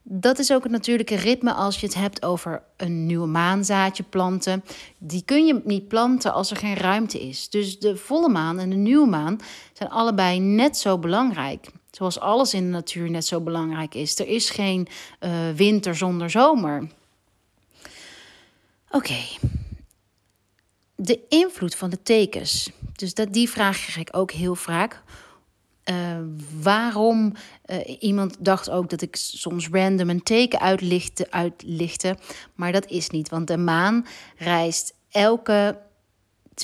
dat 0.04 0.40
is 0.40 0.52
ook 0.52 0.64
het 0.64 0.72
natuurlijke 0.72 1.16
ritme 1.16 1.54
als 1.54 1.80
je 1.80 1.86
het 1.86 1.96
hebt 1.96 2.26
over 2.26 2.64
een 2.78 3.06
nieuwe 3.06 3.28
maanzaadje 3.28 4.04
planten. 4.04 4.64
Die 4.98 5.24
kun 5.26 5.46
je 5.46 5.62
niet 5.64 5.88
planten 5.88 6.34
als 6.34 6.52
er 6.52 6.58
geen 6.58 6.76
ruimte 6.76 7.28
is. 7.28 7.50
Dus 7.50 7.80
de 7.80 7.98
volle 7.98 8.30
maan 8.30 8.60
en 8.60 8.70
de 8.70 8.76
nieuwe 8.76 9.08
maan 9.08 9.40
zijn 9.74 9.90
allebei 9.90 10.40
net 10.40 10.78
zo 10.78 10.98
belangrijk. 10.98 11.68
Zoals 11.92 12.20
alles 12.20 12.54
in 12.54 12.64
de 12.64 12.70
natuur 12.70 13.10
net 13.10 13.26
zo 13.26 13.42
belangrijk 13.42 13.96
is. 13.96 14.20
Er 14.20 14.28
is 14.28 14.50
geen 14.50 14.88
uh, 15.20 15.32
winter 15.56 15.96
zonder 15.96 16.30
zomer. 16.30 16.88
Oké. 18.92 19.20
De 20.96 21.20
invloed 21.30 21.76
van 21.76 21.90
de 21.90 22.02
tekens. 22.02 22.70
Dus 22.96 23.14
dat, 23.14 23.34
die 23.34 23.50
vraag 23.50 23.78
krijg 23.78 23.98
ik 23.98 24.10
ook 24.12 24.32
heel 24.32 24.56
vaak. 24.56 25.04
Uh, 25.90 26.18
waarom 26.62 27.34
uh, 27.66 27.78
iemand 28.00 28.36
dacht 28.40 28.70
ook 28.70 28.90
dat 28.90 29.02
ik 29.02 29.16
soms 29.16 29.70
random 29.70 30.10
een 30.10 30.24
teken 30.24 30.60
uitlichtte, 30.60 31.32
uitlichtte, 31.32 32.18
maar 32.56 32.72
dat 32.72 32.86
is 32.86 33.10
niet, 33.10 33.30
want 33.30 33.48
de 33.48 33.58
maan 33.58 34.06
reist 34.38 34.94
elke 35.10 35.78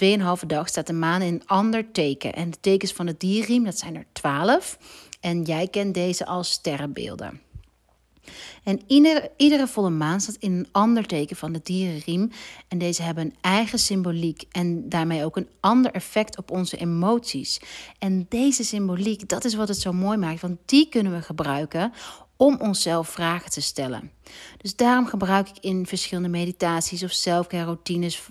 2,5 0.04 0.46
dag 0.48 0.68
staat 0.68 0.88
de 0.88 0.94
maan 0.94 1.22
in 1.22 1.34
een 1.34 1.48
ander 1.48 1.92
teken. 1.92 2.34
En 2.34 2.50
de 2.50 2.60
tekens 2.60 2.94
van 2.94 3.08
het 3.08 3.20
dierriem, 3.20 3.64
dat 3.64 3.78
zijn 3.78 3.96
er 3.96 4.06
12. 4.12 4.78
En 5.20 5.42
jij 5.42 5.68
kent 5.68 5.94
deze 5.94 6.26
als 6.26 6.52
sterrenbeelden. 6.52 7.42
En 8.64 8.82
iedere, 9.38 9.68
volle 9.68 9.90
maan 9.90 10.22
staat 10.22 10.36
in 10.40 10.52
een 10.52 10.68
ander 10.72 11.06
teken 11.06 11.36
van 11.36 11.52
de 11.52 11.60
dierenriem. 11.64 12.32
En 12.68 12.78
deze 12.78 13.02
hebben 13.02 13.24
een 13.26 13.36
eigen 13.42 13.80
symboliek 13.80 14.44
en 14.52 14.90
daarmee 14.90 15.26
ook 15.26 15.38
een 15.38 15.50
ander 15.60 15.92
effect 15.92 16.38
op 16.38 16.52
onze 16.52 16.78
emoties. 16.78 17.60
En 18.00 18.26
deze 18.30 18.64
symboliek, 18.64 19.30
dat 19.30 19.46
is 19.46 19.54
wat 19.54 19.68
het 19.68 19.80
zo 19.80 19.94
mooi 19.94 20.18
maakt, 20.18 20.42
want 20.42 20.58
die 20.66 20.90
kunnen 20.90 21.14
we 21.14 21.22
gebruiken 21.22 21.94
om 22.36 22.58
onszelf 22.60 23.10
vragen 23.10 23.52
te 23.52 23.62
stellen. 23.62 24.12
Dus 24.58 24.76
daarom 24.76 25.06
gebruik 25.06 25.50
ik 25.50 25.58
in 25.60 25.86
verschillende 25.86 26.30
meditaties 26.30 27.04
of 27.04 27.12
selfcare 27.12 27.64
routines, 27.64 28.22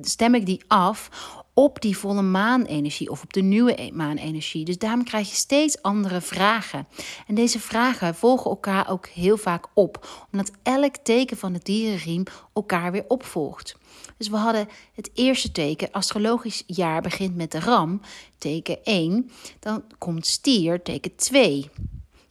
stem 0.00 0.34
ik 0.34 0.46
die 0.46 0.60
af 0.66 1.10
op 1.54 1.80
die 1.80 1.98
volle 1.98 2.22
maanenergie 2.22 3.10
of 3.10 3.22
op 3.22 3.32
de 3.32 3.42
nieuwe 3.42 3.82
e- 3.82 3.90
maanenergie. 3.90 4.64
Dus 4.64 4.78
daarom 4.78 5.04
krijg 5.04 5.28
je 5.28 5.36
steeds 5.36 5.82
andere 5.82 6.20
vragen. 6.20 6.86
En 7.26 7.34
deze 7.34 7.60
vragen 7.60 8.14
volgen 8.14 8.50
elkaar 8.50 8.90
ook 8.90 9.06
heel 9.06 9.36
vaak 9.36 9.66
op, 9.74 10.26
omdat 10.32 10.50
elk 10.62 10.96
teken 10.96 11.36
van 11.36 11.52
de 11.52 11.60
dierenriem 11.62 12.24
elkaar 12.52 12.92
weer 12.92 13.04
opvolgt. 13.08 13.76
Dus 14.16 14.28
we 14.28 14.36
hadden 14.36 14.68
het 14.94 15.10
eerste 15.14 15.52
teken, 15.52 15.90
astrologisch 15.90 16.62
jaar 16.66 17.02
begint 17.02 17.36
met 17.36 17.52
de 17.52 17.60
ram, 17.60 18.00
teken 18.38 18.84
1. 18.84 19.30
Dan 19.58 19.84
komt 19.98 20.26
stier, 20.26 20.82
teken 20.82 21.16
2. 21.16 21.70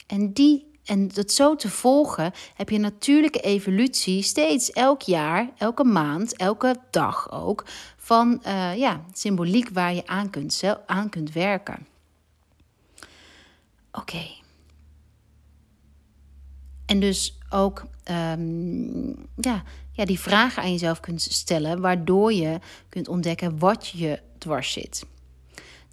En 0.07 0.33
die 0.33 0.70
en 0.85 1.07
dat 1.07 1.31
zo 1.31 1.55
te 1.55 1.69
volgen, 1.69 2.31
heb 2.55 2.69
je 2.69 2.77
natuurlijke 2.77 3.39
evolutie 3.39 4.21
steeds 4.21 4.71
elk 4.71 5.01
jaar, 5.01 5.49
elke 5.57 5.83
maand, 5.83 6.35
elke 6.35 6.75
dag 6.89 7.31
ook, 7.31 7.65
van 7.97 8.41
uh, 8.47 8.77
ja, 8.77 9.01
symboliek 9.13 9.69
waar 9.69 9.93
je 9.93 10.07
aan 10.07 10.29
kunt, 10.29 10.63
aan 10.85 11.09
kunt 11.09 11.31
werken. 11.31 11.87
Oké. 13.91 14.23
En 16.85 16.99
dus 16.99 17.37
ook 17.49 17.85
um, 18.11 19.27
ja, 19.35 19.63
ja, 19.91 20.05
die 20.05 20.19
vragen 20.19 20.63
aan 20.63 20.71
jezelf 20.71 20.99
kunt 20.99 21.21
stellen, 21.21 21.81
waardoor 21.81 22.33
je 22.33 22.59
kunt 22.89 23.07
ontdekken 23.07 23.59
wat 23.59 23.87
je 23.87 24.19
dwars 24.37 24.71
zit. 24.71 25.05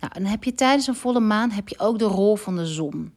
Nou, 0.00 0.12
dan 0.12 0.25
heb 0.25 0.45
je 0.45 0.54
tijdens 0.54 0.87
een 0.87 0.95
volle 0.95 1.21
maan 1.21 1.50
heb 1.50 1.68
je 1.68 1.78
ook 1.78 1.99
de 1.99 2.04
rol 2.04 2.37
van 2.37 2.57
de 2.57 2.66
zon. 2.66 3.14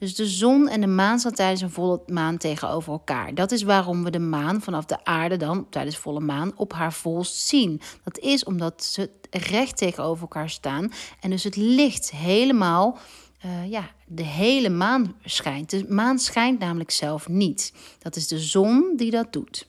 Dus 0.00 0.14
de 0.14 0.26
zon 0.26 0.68
en 0.68 0.80
de 0.80 0.86
maan 0.86 1.18
staan 1.18 1.32
tijdens 1.32 1.60
een 1.60 1.70
volle 1.70 2.02
maan 2.06 2.36
tegenover 2.36 2.92
elkaar. 2.92 3.34
Dat 3.34 3.52
is 3.52 3.62
waarom 3.62 4.04
we 4.04 4.10
de 4.10 4.18
maan 4.18 4.60
vanaf 4.60 4.84
de 4.84 5.04
aarde 5.04 5.36
dan 5.36 5.68
tijdens 5.68 5.96
volle 5.96 6.20
maan 6.20 6.52
op 6.56 6.72
haar 6.72 6.92
volst 6.92 7.34
zien. 7.34 7.80
Dat 8.04 8.18
is 8.18 8.44
omdat 8.44 8.84
ze 8.84 9.10
recht 9.30 9.76
tegenover 9.76 10.22
elkaar 10.22 10.50
staan 10.50 10.92
en 11.20 11.30
dus 11.30 11.44
het 11.44 11.56
licht 11.56 12.10
helemaal, 12.10 12.98
uh, 13.46 13.70
ja, 13.70 13.90
de 14.06 14.24
hele 14.24 14.68
maan 14.68 15.14
schijnt. 15.24 15.70
De 15.70 15.86
maan 15.88 16.18
schijnt 16.18 16.58
namelijk 16.58 16.90
zelf 16.90 17.28
niet. 17.28 17.72
Dat 17.98 18.16
is 18.16 18.28
de 18.28 18.38
zon 18.38 18.92
die 18.96 19.10
dat 19.10 19.32
doet. 19.32 19.68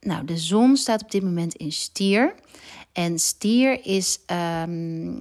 Nou, 0.00 0.24
de 0.24 0.38
zon 0.38 0.76
staat 0.76 1.02
op 1.02 1.10
dit 1.10 1.22
moment 1.22 1.54
in 1.54 1.72
stier. 1.72 2.34
En 2.92 3.18
stier 3.18 3.86
is 3.86 4.18
um, 4.62 5.20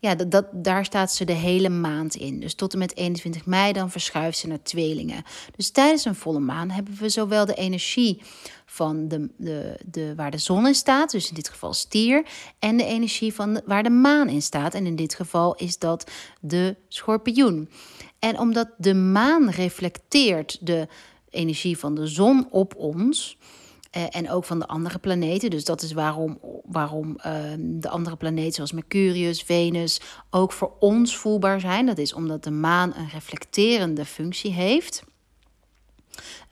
ja, 0.00 0.14
dat, 0.14 0.46
daar 0.52 0.84
staat 0.84 1.12
ze 1.12 1.24
de 1.24 1.32
hele 1.32 1.68
maand 1.68 2.14
in. 2.14 2.40
Dus 2.40 2.54
tot 2.54 2.72
en 2.72 2.78
met 2.78 2.96
21 2.96 3.46
mei 3.46 3.72
dan 3.72 3.90
verschuift 3.90 4.38
ze 4.38 4.46
naar 4.46 4.62
tweelingen. 4.62 5.22
Dus 5.56 5.70
tijdens 5.70 6.04
een 6.04 6.14
volle 6.14 6.40
maan 6.40 6.70
hebben 6.70 6.96
we 6.98 7.08
zowel 7.08 7.46
de 7.46 7.54
energie 7.54 8.22
van 8.66 9.08
de, 9.08 9.30
de, 9.36 9.80
de, 9.86 10.14
waar 10.14 10.30
de 10.30 10.38
zon 10.38 10.66
in 10.66 10.74
staat, 10.74 11.10
dus 11.10 11.28
in 11.28 11.34
dit 11.34 11.48
geval 11.48 11.72
stier, 11.72 12.26
en 12.58 12.76
de 12.76 12.84
energie 12.84 13.34
van 13.34 13.60
waar 13.64 13.82
de 13.82 13.90
maan 13.90 14.28
in 14.28 14.42
staat. 14.42 14.74
En 14.74 14.86
in 14.86 14.96
dit 14.96 15.14
geval 15.14 15.54
is 15.54 15.78
dat 15.78 16.10
de 16.40 16.76
schorpioen. 16.88 17.68
En 18.18 18.38
omdat 18.38 18.68
de 18.78 18.94
maan 18.94 19.50
reflecteert 19.50 20.58
de 20.60 20.88
energie 21.30 21.78
van 21.78 21.94
de 21.94 22.06
zon 22.06 22.48
op 22.50 22.74
ons, 22.76 23.38
uh, 23.96 24.02
en 24.10 24.30
ook 24.30 24.44
van 24.44 24.58
de 24.58 24.66
andere 24.66 24.98
planeten. 24.98 25.50
Dus 25.50 25.64
dat 25.64 25.82
is 25.82 25.92
waarom, 25.92 26.38
waarom 26.64 27.18
uh, 27.26 27.34
de 27.58 27.88
andere 27.88 28.16
planeten, 28.16 28.52
zoals 28.52 28.72
Mercurius, 28.72 29.42
Venus, 29.42 30.00
ook 30.30 30.52
voor 30.52 30.72
ons 30.78 31.16
voelbaar 31.16 31.60
zijn. 31.60 31.86
Dat 31.86 31.98
is 31.98 32.14
omdat 32.14 32.44
de 32.44 32.50
maan 32.50 32.94
een 32.96 33.08
reflecterende 33.08 34.04
functie 34.04 34.52
heeft. 34.52 35.02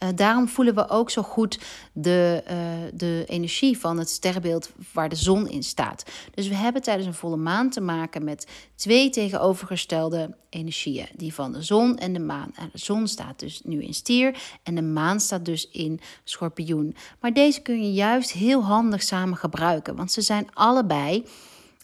Uh, 0.03 0.09
daarom 0.15 0.49
voelen 0.49 0.75
we 0.75 0.89
ook 0.89 1.11
zo 1.11 1.23
goed 1.23 1.61
de, 1.93 2.45
uh, 2.51 2.55
de 2.95 3.25
energie 3.27 3.79
van 3.79 3.99
het 3.99 4.09
sterrenbeeld 4.09 4.73
waar 4.93 5.09
de 5.09 5.17
zon 5.17 5.49
in 5.49 5.63
staat. 5.63 6.05
Dus 6.35 6.49
we 6.49 6.55
hebben 6.55 6.83
tijdens 6.83 7.07
een 7.07 7.15
volle 7.15 7.37
maan 7.37 7.71
te 7.71 7.81
maken 7.81 8.25
met 8.25 8.47
twee 8.75 9.11
tegenovergestelde 9.11 10.37
energieën. 10.51 11.09
Die 11.17 11.35
van 11.35 11.53
de 11.53 11.63
zon 11.63 11.99
en 11.99 12.13
de 12.13 12.21
maan. 12.21 12.51
En 12.55 12.69
de 12.73 12.79
zon 12.79 13.07
staat 13.07 13.39
dus 13.39 13.61
nu 13.65 13.83
in 13.83 13.95
stier 13.95 14.43
en 14.63 14.75
de 14.75 14.83
maan 14.83 15.21
staat 15.21 15.45
dus 15.45 15.69
in 15.69 16.01
schorpioen. 16.25 16.97
Maar 17.21 17.33
deze 17.33 17.61
kun 17.61 17.83
je 17.83 17.93
juist 17.93 18.33
heel 18.33 18.65
handig 18.65 19.03
samen 19.03 19.37
gebruiken, 19.37 19.97
want 19.97 20.13
ze 20.13 20.21
zijn 20.21 20.49
allebei... 20.55 21.25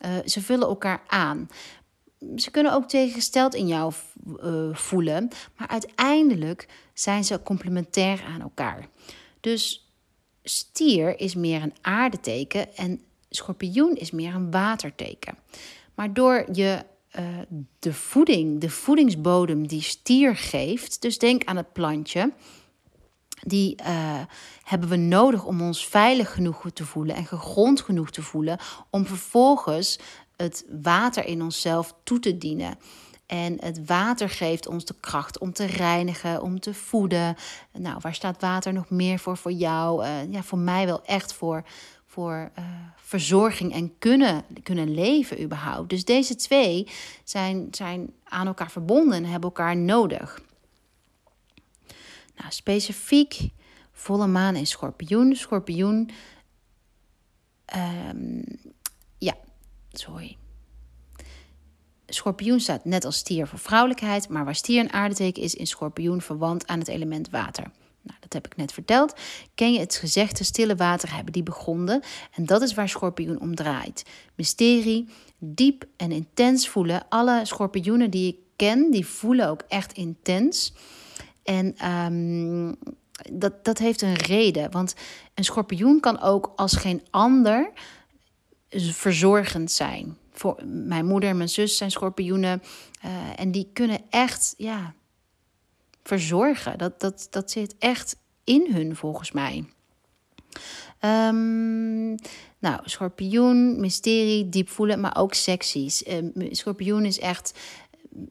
Uh, 0.05 0.11
ze 0.25 0.43
vullen 0.43 0.69
elkaar 0.69 1.03
aan 1.07 1.49
ze 2.37 2.51
kunnen 2.51 2.73
ook 2.73 2.89
tegengesteld 2.89 3.55
in 3.55 3.67
jou 3.67 3.93
uh, 4.43 4.75
voelen, 4.75 5.29
maar 5.57 5.69
uiteindelijk 5.69 6.69
zijn 6.95 7.25
ze 7.25 7.43
complementair 7.43 8.25
aan 8.35 8.41
elkaar. 8.41 8.89
Dus 9.41 9.89
stier 10.43 11.21
is 11.21 11.35
meer 11.35 11.63
een 11.63 11.75
aardeteken 11.81 12.77
en 12.77 13.01
schorpioen 13.31 13.95
is 13.97 14.11
meer 14.11 14.35
een 14.35 14.51
waterteken. 14.51 15.35
Maar 15.95 16.13
door 16.13 16.47
je 16.53 16.85
uh, 17.19 17.25
de 17.79 17.93
voeding, 17.93 18.61
de 18.61 18.71
voedingsbodem 18.71 19.67
die 19.67 19.83
stier 19.83 20.37
geeft, 20.37 21.03
dus 21.03 21.19
denk 21.19 21.45
aan 21.45 21.57
het 21.57 21.73
plantje, 21.73 22.33
die 23.41 23.77
uh, 23.81 24.21
hebben 24.63 24.89
we 24.89 24.97
nodig 24.97 25.45
om 25.45 25.63
ons 25.63 25.87
veilig 25.87 26.33
genoeg 26.33 26.71
te 26.73 26.85
voelen 26.85 27.17
en 27.17 27.27
gegrond 27.27 27.81
genoeg 27.81 28.11
te 28.11 28.23
voelen 28.23 28.59
om 28.91 29.07
vervolgens 29.07 29.99
het 30.37 30.65
water 30.83 31.25
in 31.25 31.43
onszelf 31.43 31.95
toe 32.03 32.19
te 32.19 32.39
dienen. 32.39 32.79
En 33.27 33.57
het 33.61 33.87
water 33.87 34.31
geeft 34.31 34.67
ons 34.67 34.85
de 34.85 34.95
kracht 35.01 35.39
om 35.39 35.53
te 35.53 35.65
reinigen, 35.65 36.43
om 36.43 36.61
te 36.61 36.75
voeden. 36.75 37.37
Nou, 37.73 37.99
waar 38.01 38.15
staat 38.15 38.41
water 38.41 38.73
nog 38.73 38.91
meer 38.91 39.19
voor 39.19 39.37
voor 39.37 39.53
jou? 39.53 40.05
Uh, 40.05 40.33
ja, 40.33 40.43
voor 40.43 40.59
mij 40.59 40.87
wel 40.87 41.05
echt 41.05 41.33
voor, 41.33 41.65
voor 42.07 42.51
uh, 42.59 42.65
verzorging 42.97 43.73
en 43.73 43.99
kunnen, 43.99 44.45
kunnen 44.63 44.95
leven 44.95 45.43
überhaupt. 45.43 45.91
Dus 45.91 46.05
deze 46.05 46.35
twee 46.35 46.89
zijn, 47.25 47.69
zijn 47.71 48.13
aan 48.25 48.47
elkaar 48.47 48.71
verbonden 48.71 49.17
en 49.17 49.25
hebben 49.25 49.49
elkaar 49.49 49.77
nodig. 49.77 50.41
Nou, 52.37 52.51
specifiek 52.53 53.49
volle 53.93 54.27
maan 54.27 54.57
in 54.57 54.67
schorpioen. 54.67 55.37
Schorpioen, 55.37 56.11
ja, 57.67 58.53
sorry. 60.01 60.37
Schorpioen 62.07 62.61
staat 62.61 62.85
net 62.85 63.05
als 63.05 63.17
stier 63.17 63.47
voor 63.47 63.59
vrouwelijkheid, 63.59 64.29
maar 64.29 64.45
waar 64.45 64.55
stier 64.55 64.81
een 64.81 64.93
aardeteken 64.93 65.43
is, 65.43 65.55
in 65.55 65.67
schorpioen 65.67 66.21
verwant 66.21 66.67
aan 66.67 66.79
het 66.79 66.89
element 66.89 67.31
water. 67.31 67.71
Nou, 68.03 68.19
dat 68.21 68.33
heb 68.33 68.47
ik 68.47 68.57
net 68.57 68.73
verteld. 68.73 69.15
Ken 69.55 69.73
je 69.73 69.79
het 69.79 69.95
gezegde 69.95 70.45
stille 70.45 70.77
water 70.77 71.15
hebben 71.15 71.33
die 71.33 71.43
begonnen? 71.43 72.03
En 72.33 72.47
dat 72.47 72.63
is 72.63 72.75
waar 72.75 72.89
schorpioen 72.89 73.41
om 73.41 73.55
draait. 73.55 74.05
Mysterie, 74.35 75.09
diep 75.39 75.85
en 75.97 76.13
intens 76.13 76.69
voelen. 76.69 77.09
Alle 77.09 77.41
schorpioenen 77.45 78.11
die 78.11 78.29
ik 78.33 78.39
ken, 78.57 78.91
die 78.91 79.07
voelen 79.07 79.49
ook 79.49 79.63
echt 79.69 79.93
intens. 79.93 80.73
En 81.43 81.91
um, 81.91 82.77
dat, 83.33 83.65
dat 83.65 83.79
heeft 83.79 84.03
een 84.03 84.15
reden. 84.15 84.71
Want 84.71 84.95
een 85.35 85.45
schorpioen 85.45 86.01
kan 86.01 86.21
ook 86.21 86.53
als 86.57 86.77
geen 86.77 87.03
ander 87.11 87.71
verzorgend 88.77 89.71
zijn. 89.71 90.17
Voor 90.33 90.63
mijn 90.65 91.07
moeder 91.07 91.31
en 91.31 91.37
mijn 91.37 91.49
zus 91.49 91.77
zijn 91.77 91.91
schorpioenen. 91.91 92.63
Uh, 93.05 93.11
en 93.37 93.51
die 93.51 93.71
kunnen 93.73 94.01
echt 94.11 94.55
ja, 94.57 94.95
verzorgen. 96.03 96.79
Dat, 96.79 97.01
dat, 97.01 97.27
dat 97.31 97.51
zit 97.51 97.75
echt 97.79 98.17
in 98.45 98.69
hun 98.73 98.97
volgens 98.97 99.33
mij. 99.33 99.65
Um, 101.01 102.15
nou, 102.59 102.81
schorpioen, 102.85 103.81
mysterie, 103.81 104.49
diep 104.49 104.69
voelen, 104.69 105.01
maar 105.01 105.17
ook 105.17 105.35
sexy. 105.35 105.91
Uh, 106.09 106.49
schorpioen 106.51 107.05
is 107.05 107.19
echt, 107.19 107.55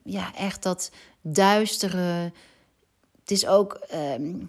ja, 0.04 0.36
echt 0.36 0.64
dat 0.64 0.92
duistere. 1.22 2.32
Het 3.20 3.32
is 3.32 3.48
ook. 3.48 3.80
Um, 3.94 4.48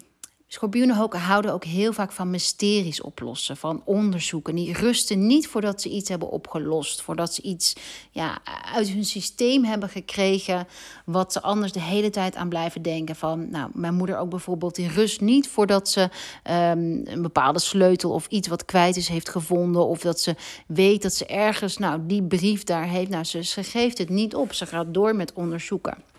Schorpioenen 0.55 1.09
houden 1.11 1.53
ook 1.53 1.63
heel 1.63 1.93
vaak 1.93 2.11
van 2.11 2.29
mysteries 2.29 3.01
oplossen, 3.01 3.57
van 3.57 3.81
onderzoeken. 3.85 4.55
Die 4.55 4.73
rusten 4.73 5.27
niet 5.27 5.47
voordat 5.47 5.81
ze 5.81 5.89
iets 5.89 6.09
hebben 6.09 6.29
opgelost, 6.29 7.01
voordat 7.01 7.33
ze 7.33 7.41
iets 7.41 7.75
ja, 8.11 8.37
uit 8.73 8.89
hun 8.89 9.05
systeem 9.05 9.63
hebben 9.63 9.89
gekregen, 9.89 10.67
wat 11.05 11.33
ze 11.33 11.41
anders 11.41 11.71
de 11.71 11.81
hele 11.81 12.09
tijd 12.09 12.35
aan 12.35 12.49
blijven 12.49 12.81
denken. 12.81 13.15
Van, 13.15 13.49
nou, 13.49 13.69
mijn 13.73 13.93
moeder 13.93 14.17
ook 14.17 14.29
bijvoorbeeld, 14.29 14.75
die 14.75 14.89
rust 14.89 15.21
niet 15.21 15.47
voordat 15.47 15.89
ze 15.89 16.01
um, 16.01 17.01
een 17.05 17.21
bepaalde 17.21 17.59
sleutel 17.59 18.11
of 18.11 18.27
iets 18.27 18.47
wat 18.47 18.65
kwijt 18.65 18.95
is 18.95 19.07
heeft 19.07 19.29
gevonden, 19.29 19.85
of 19.85 19.99
dat 19.99 20.19
ze 20.19 20.35
weet 20.67 21.01
dat 21.01 21.13
ze 21.13 21.25
ergens, 21.25 21.77
nou, 21.77 21.99
die 22.05 22.23
brief 22.23 22.63
daar 22.63 22.87
heeft. 22.87 23.09
Nou, 23.09 23.23
ze, 23.23 23.43
ze 23.43 23.63
geeft 23.63 23.97
het 23.97 24.09
niet 24.09 24.35
op, 24.35 24.53
ze 24.53 24.65
gaat 24.65 24.93
door 24.93 25.15
met 25.15 25.33
onderzoeken. 25.33 26.14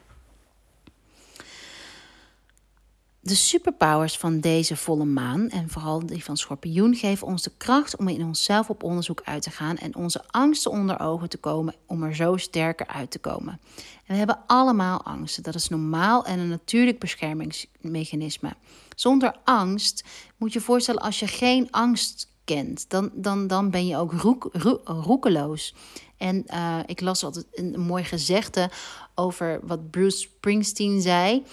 De 3.27 3.35
superpowers 3.35 4.19
van 4.19 4.41
deze 4.41 4.77
volle 4.77 5.05
maan, 5.05 5.49
en 5.49 5.71
vooral 5.71 6.07
die 6.07 6.25
van 6.25 6.37
schorpioen, 6.37 6.95
geven 6.95 7.27
ons 7.27 7.43
de 7.43 7.53
kracht 7.57 7.97
om 7.97 8.09
in 8.09 8.25
onszelf 8.25 8.71
op 8.71 8.83
onderzoek 8.83 9.23
uit 9.25 9.43
te 9.43 9.51
gaan 9.51 9.77
en 9.77 9.97
onze 9.97 10.25
angsten 10.31 10.71
onder 10.71 11.01
ogen 11.01 11.29
te 11.29 11.39
komen 11.39 11.75
om 11.87 12.03
er 12.03 12.15
zo 12.15 12.37
sterker 12.37 12.87
uit 12.87 13.11
te 13.11 13.19
komen. 13.19 13.61
En 13.77 14.13
we 14.13 14.15
hebben 14.15 14.39
allemaal 14.47 15.03
angsten, 15.03 15.43
dat 15.43 15.55
is 15.55 15.69
normaal 15.69 16.25
en 16.25 16.39
een 16.39 16.49
natuurlijk 16.49 16.99
beschermingsmechanisme. 16.99 18.53
Zonder 18.97 19.37
angst 19.45 20.05
moet 20.37 20.53
je 20.53 20.61
voorstellen 20.61 21.03
als 21.03 21.19
je 21.19 21.27
geen 21.27 21.71
angst 21.71 22.31
kent, 22.45 22.91
dan, 22.91 23.11
dan, 23.15 23.47
dan 23.47 23.71
ben 23.71 23.87
je 23.87 23.97
ook 23.97 24.13
roek, 24.13 24.51
roekeloos. 24.85 25.75
En 26.17 26.45
uh, 26.47 26.79
ik 26.87 27.01
las 27.01 27.25
altijd 27.25 27.47
een 27.51 27.81
mooi 27.81 28.05
gezegde 28.05 28.71
over 29.15 29.61
wat 29.63 29.91
Bruce 29.91 30.19
Springsteen 30.19 31.01
zei 31.01 31.45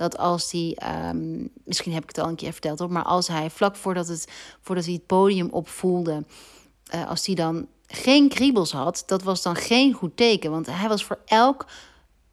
dat 0.00 0.18
als 0.18 0.52
hij, 0.52 0.78
um, 1.08 1.50
misschien 1.64 1.92
heb 1.92 2.02
ik 2.02 2.08
het 2.08 2.18
al 2.18 2.28
een 2.28 2.36
keer 2.36 2.52
verteld 2.52 2.78
hoor, 2.78 2.92
maar 2.92 3.04
als 3.04 3.28
hij 3.28 3.50
vlak 3.50 3.76
voordat, 3.76 4.08
het, 4.08 4.28
voordat 4.60 4.84
hij 4.84 4.94
het 4.94 5.06
podium 5.06 5.48
opvoelde, 5.50 6.24
uh, 6.94 7.08
als 7.08 7.26
hij 7.26 7.34
dan 7.34 7.66
geen 7.86 8.28
kriebels 8.28 8.72
had, 8.72 9.02
dat 9.06 9.22
was 9.22 9.42
dan 9.42 9.56
geen 9.56 9.92
goed 9.92 10.16
teken. 10.16 10.50
Want 10.50 10.66
hij 10.66 10.88
was 10.88 11.04
voor 11.04 11.18
elk 11.24 11.66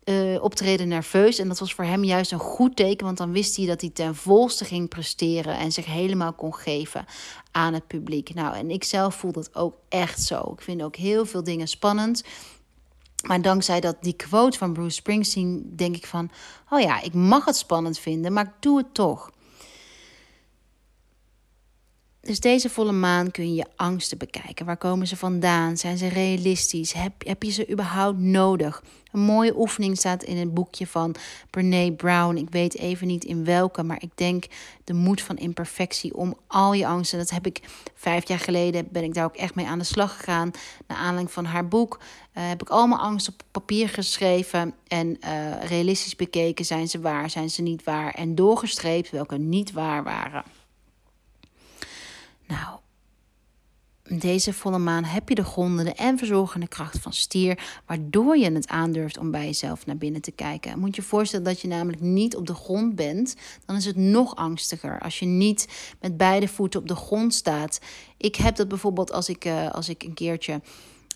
uh, 0.03 0.43
optreden 0.43 0.87
nerveus. 0.87 1.39
En 1.39 1.47
dat 1.47 1.59
was 1.59 1.73
voor 1.73 1.85
hem 1.85 2.03
juist 2.03 2.31
een 2.31 2.39
goed 2.39 2.75
teken, 2.75 3.05
want 3.05 3.17
dan 3.17 3.31
wist 3.31 3.55
hij 3.55 3.65
dat 3.65 3.81
hij 3.81 3.89
ten 3.89 4.15
volste 4.15 4.65
ging 4.65 4.89
presteren 4.89 5.57
en 5.57 5.71
zich 5.71 5.85
helemaal 5.85 6.33
kon 6.33 6.55
geven 6.55 7.05
aan 7.51 7.73
het 7.73 7.87
publiek. 7.87 8.33
Nou, 8.33 8.55
en 8.55 8.71
ik 8.71 8.83
zelf 8.83 9.15
voel 9.15 9.31
dat 9.31 9.55
ook 9.55 9.75
echt 9.89 10.21
zo. 10.21 10.51
Ik 10.55 10.61
vind 10.61 10.83
ook 10.83 10.95
heel 10.95 11.25
veel 11.25 11.43
dingen 11.43 11.67
spannend. 11.67 12.23
Maar 13.27 13.41
dankzij 13.41 13.79
dat, 13.79 13.95
die 14.01 14.13
quote 14.13 14.57
van 14.57 14.73
Bruce 14.73 14.95
Springsteen 14.95 15.73
denk 15.75 15.95
ik 15.95 16.05
van... 16.05 16.29
oh 16.69 16.79
ja, 16.79 17.01
ik 17.01 17.13
mag 17.13 17.45
het 17.45 17.55
spannend 17.57 17.99
vinden, 17.99 18.33
maar 18.33 18.45
ik 18.45 18.53
doe 18.59 18.77
het 18.77 18.93
toch. 18.93 19.31
Dus 22.21 22.39
deze 22.39 22.69
volle 22.69 22.91
maan 22.91 23.31
kun 23.31 23.53
je 23.53 23.65
angsten 23.75 24.17
bekijken. 24.17 24.65
Waar 24.65 24.77
komen 24.77 25.07
ze 25.07 25.17
vandaan? 25.17 25.77
Zijn 25.77 25.97
ze 25.97 26.07
realistisch? 26.07 26.93
Heb, 26.93 27.13
heb 27.17 27.43
je 27.43 27.51
ze 27.51 27.69
überhaupt 27.69 28.19
nodig? 28.19 28.83
Een 29.11 29.19
mooie 29.19 29.57
oefening 29.57 29.97
staat 29.97 30.23
in 30.23 30.37
het 30.37 30.53
boekje 30.53 30.87
van 30.87 31.15
Brene 31.49 31.93
Brown. 31.93 32.35
Ik 32.35 32.49
weet 32.49 32.77
even 32.77 33.07
niet 33.07 33.23
in 33.23 33.45
welke, 33.45 33.83
maar 33.83 34.01
ik 34.01 34.09
denk 34.15 34.45
de 34.83 34.93
moed 34.93 35.21
van 35.21 35.37
imperfectie 35.37 36.15
om 36.15 36.37
al 36.47 36.73
je 36.73 36.87
angsten. 36.87 37.17
Dat 37.17 37.29
heb 37.29 37.45
ik 37.45 37.61
vijf 37.95 38.27
jaar 38.27 38.39
geleden, 38.39 38.87
ben 38.91 39.03
ik 39.03 39.13
daar 39.13 39.25
ook 39.25 39.35
echt 39.35 39.55
mee 39.55 39.67
aan 39.67 39.79
de 39.79 39.85
slag 39.85 40.17
gegaan. 40.17 40.51
Naar 40.87 40.97
aanleiding 40.97 41.31
van 41.31 41.45
haar 41.45 41.67
boek 41.67 41.99
uh, 41.99 42.47
heb 42.47 42.61
ik 42.61 42.69
allemaal 42.69 42.99
angsten 42.99 43.33
op 43.33 43.41
papier 43.51 43.89
geschreven 43.89 44.73
en 44.87 45.07
uh, 45.07 45.63
realistisch 45.63 46.15
bekeken. 46.15 46.65
Zijn 46.65 46.87
ze 46.87 46.99
waar, 46.99 47.29
zijn 47.29 47.49
ze 47.49 47.61
niet 47.61 47.83
waar? 47.83 48.13
En 48.13 48.35
doorgestreept 48.35 49.09
welke 49.09 49.37
niet 49.37 49.71
waar 49.71 50.03
waren. 50.03 50.43
Nou, 52.47 52.79
deze 54.09 54.53
volle 54.53 54.77
maan 54.77 55.03
heb 55.03 55.29
je 55.29 55.35
de 55.35 55.43
grondende 55.43 55.93
en 55.93 56.17
verzorgende 56.17 56.67
kracht 56.67 56.99
van 56.99 57.13
stier, 57.13 57.81
waardoor 57.85 58.37
je 58.37 58.51
het 58.51 58.67
aandurft 58.67 59.17
om 59.17 59.31
bij 59.31 59.45
jezelf 59.45 59.85
naar 59.85 59.97
binnen 59.97 60.21
te 60.21 60.31
kijken. 60.31 60.79
Moet 60.79 60.95
je 60.95 61.01
voorstellen 61.01 61.45
dat 61.45 61.61
je 61.61 61.67
namelijk 61.67 62.01
niet 62.01 62.35
op 62.35 62.47
de 62.47 62.53
grond 62.53 62.95
bent, 62.95 63.35
dan 63.65 63.75
is 63.75 63.85
het 63.85 63.95
nog 63.95 64.35
angstiger 64.35 64.99
als 64.99 65.19
je 65.19 65.25
niet 65.25 65.67
met 66.01 66.17
beide 66.17 66.47
voeten 66.47 66.79
op 66.79 66.87
de 66.87 66.95
grond 66.95 67.33
staat. 67.33 67.79
Ik 68.17 68.35
heb 68.35 68.55
dat 68.55 68.67
bijvoorbeeld 68.67 69.11
als 69.11 69.29
ik, 69.29 69.45
uh, 69.45 69.71
als 69.71 69.89
ik 69.89 70.03
een 70.03 70.13
keertje 70.13 70.61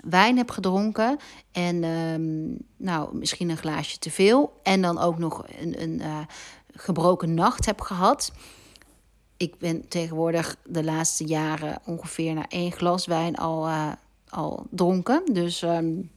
wijn 0.03 0.37
heb 0.37 0.51
gedronken 0.51 1.17
en 1.51 1.83
um, 1.83 2.57
nou, 2.77 3.15
misschien 3.15 3.49
een 3.49 3.57
glaasje 3.57 3.99
te 3.99 4.11
veel 4.11 4.59
en 4.63 4.81
dan 4.81 4.99
ook 4.99 5.17
nog 5.17 5.43
een, 5.59 5.81
een 5.81 5.99
uh, 5.99 6.17
gebroken 6.73 7.33
nacht 7.33 7.65
heb 7.65 7.81
gehad 7.81 8.31
ik 9.41 9.57
ben 9.57 9.87
tegenwoordig 9.87 10.55
de 10.65 10.83
laatste 10.83 11.25
jaren 11.25 11.79
ongeveer 11.85 12.33
na 12.33 12.45
één 12.47 12.71
glas 12.71 13.05
wijn 13.05 13.35
al, 13.35 13.67
uh, 13.67 13.91
al 14.29 14.65
dronken. 14.69 15.21
Dus 15.33 15.61
um, 15.61 16.09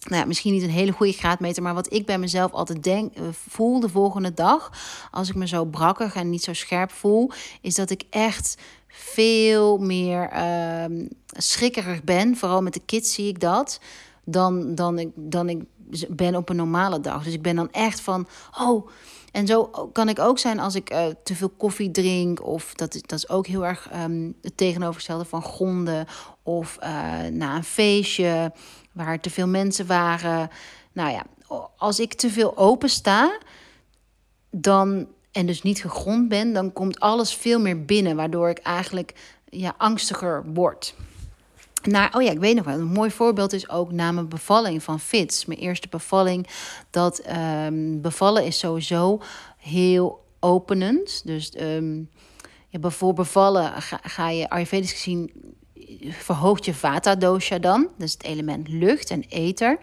nou 0.00 0.20
ja, 0.20 0.24
misschien 0.24 0.52
niet 0.52 0.62
een 0.62 0.70
hele 0.70 0.92
goede 0.92 1.12
graadmeter. 1.12 1.62
Maar 1.62 1.74
wat 1.74 1.92
ik 1.92 2.06
bij 2.06 2.18
mezelf 2.18 2.52
altijd 2.52 2.82
denk, 2.82 3.14
eh, 3.14 3.22
voel 3.30 3.80
de 3.80 3.88
volgende 3.88 4.34
dag. 4.34 4.70
Als 5.10 5.28
ik 5.28 5.34
me 5.34 5.46
zo 5.46 5.64
brakkig 5.64 6.14
en 6.14 6.30
niet 6.30 6.42
zo 6.42 6.52
scherp 6.52 6.90
voel. 6.90 7.30
Is 7.60 7.74
dat 7.74 7.90
ik 7.90 8.02
echt 8.10 8.58
veel 8.88 9.78
meer 9.78 10.32
uh, 10.32 11.06
schrikkerig 11.28 12.02
ben. 12.02 12.36
Vooral 12.36 12.62
met 12.62 12.74
de 12.74 12.82
kids 12.86 13.14
zie 13.14 13.28
ik 13.28 13.40
dat. 13.40 13.80
Dan, 14.24 14.74
dan, 14.74 14.98
ik, 14.98 15.08
dan 15.14 15.48
ik 15.48 15.62
ben 16.08 16.36
op 16.36 16.48
een 16.48 16.56
normale 16.56 17.00
dag. 17.00 17.24
Dus 17.24 17.34
ik 17.34 17.42
ben 17.42 17.56
dan 17.56 17.70
echt 17.72 18.00
van. 18.00 18.28
Oh 18.58 18.88
en 19.36 19.46
zo 19.46 19.64
kan 19.92 20.08
ik 20.08 20.18
ook 20.18 20.38
zijn 20.38 20.58
als 20.58 20.74
ik 20.74 20.92
uh, 20.92 21.06
te 21.22 21.34
veel 21.34 21.48
koffie 21.48 21.90
drink. 21.90 22.46
Of 22.46 22.74
dat, 22.74 22.92
dat 22.92 23.18
is 23.18 23.28
ook 23.28 23.46
heel 23.46 23.66
erg 23.66 23.88
um, 23.94 24.36
het 24.42 24.56
tegenovergestelde 24.56 25.24
van 25.24 25.42
gonden. 25.42 26.06
Of 26.42 26.78
uh, 26.82 26.88
na 27.30 27.56
een 27.56 27.64
feestje 27.64 28.52
waar 28.92 29.20
te 29.20 29.30
veel 29.30 29.46
mensen 29.46 29.86
waren. 29.86 30.50
Nou 30.92 31.10
ja, 31.10 31.24
als 31.76 32.00
ik 32.00 32.14
te 32.14 32.30
veel 32.30 32.56
open 32.56 32.88
sta, 32.88 33.38
dan, 34.50 35.06
en 35.32 35.46
dus 35.46 35.62
niet 35.62 35.80
gegrond 35.80 36.28
ben, 36.28 36.52
dan 36.52 36.72
komt 36.72 37.00
alles 37.00 37.34
veel 37.34 37.60
meer 37.60 37.84
binnen. 37.84 38.16
Waardoor 38.16 38.48
ik 38.48 38.58
eigenlijk 38.58 39.14
ja, 39.44 39.74
angstiger 39.78 40.44
word. 40.52 40.94
Nou, 41.86 42.08
oh 42.12 42.22
ja, 42.22 42.30
ik 42.30 42.38
weet 42.38 42.54
nog 42.54 42.64
wel. 42.64 42.74
Een 42.74 42.84
mooi 42.84 43.10
voorbeeld 43.10 43.52
is 43.52 43.68
ook 43.68 43.92
na 43.92 44.12
mijn 44.12 44.28
bevalling 44.28 44.82
van 44.82 45.00
Fits. 45.00 45.44
Mijn 45.44 45.58
eerste 45.58 45.88
bevalling. 45.88 46.46
Dat 46.90 47.22
um, 47.66 48.00
bevallen 48.00 48.44
is 48.44 48.58
sowieso 48.58 49.20
heel 49.56 50.24
openend. 50.40 51.22
Dus 51.24 51.52
um, 51.60 52.10
ja, 52.68 52.90
voor 52.90 53.12
bevallen 53.12 53.82
ga, 53.82 54.00
ga 54.02 54.30
je 54.30 54.48
Ayurvedisch 54.48 54.92
gezien 54.92 55.30
verhoogt 56.08 56.64
je 56.64 56.74
vata 56.74 57.14
dosha 57.14 57.58
dan. 57.58 57.88
Dus 57.98 58.12
het 58.12 58.22
element 58.22 58.68
lucht 58.68 59.10
en 59.10 59.24
ether. 59.28 59.78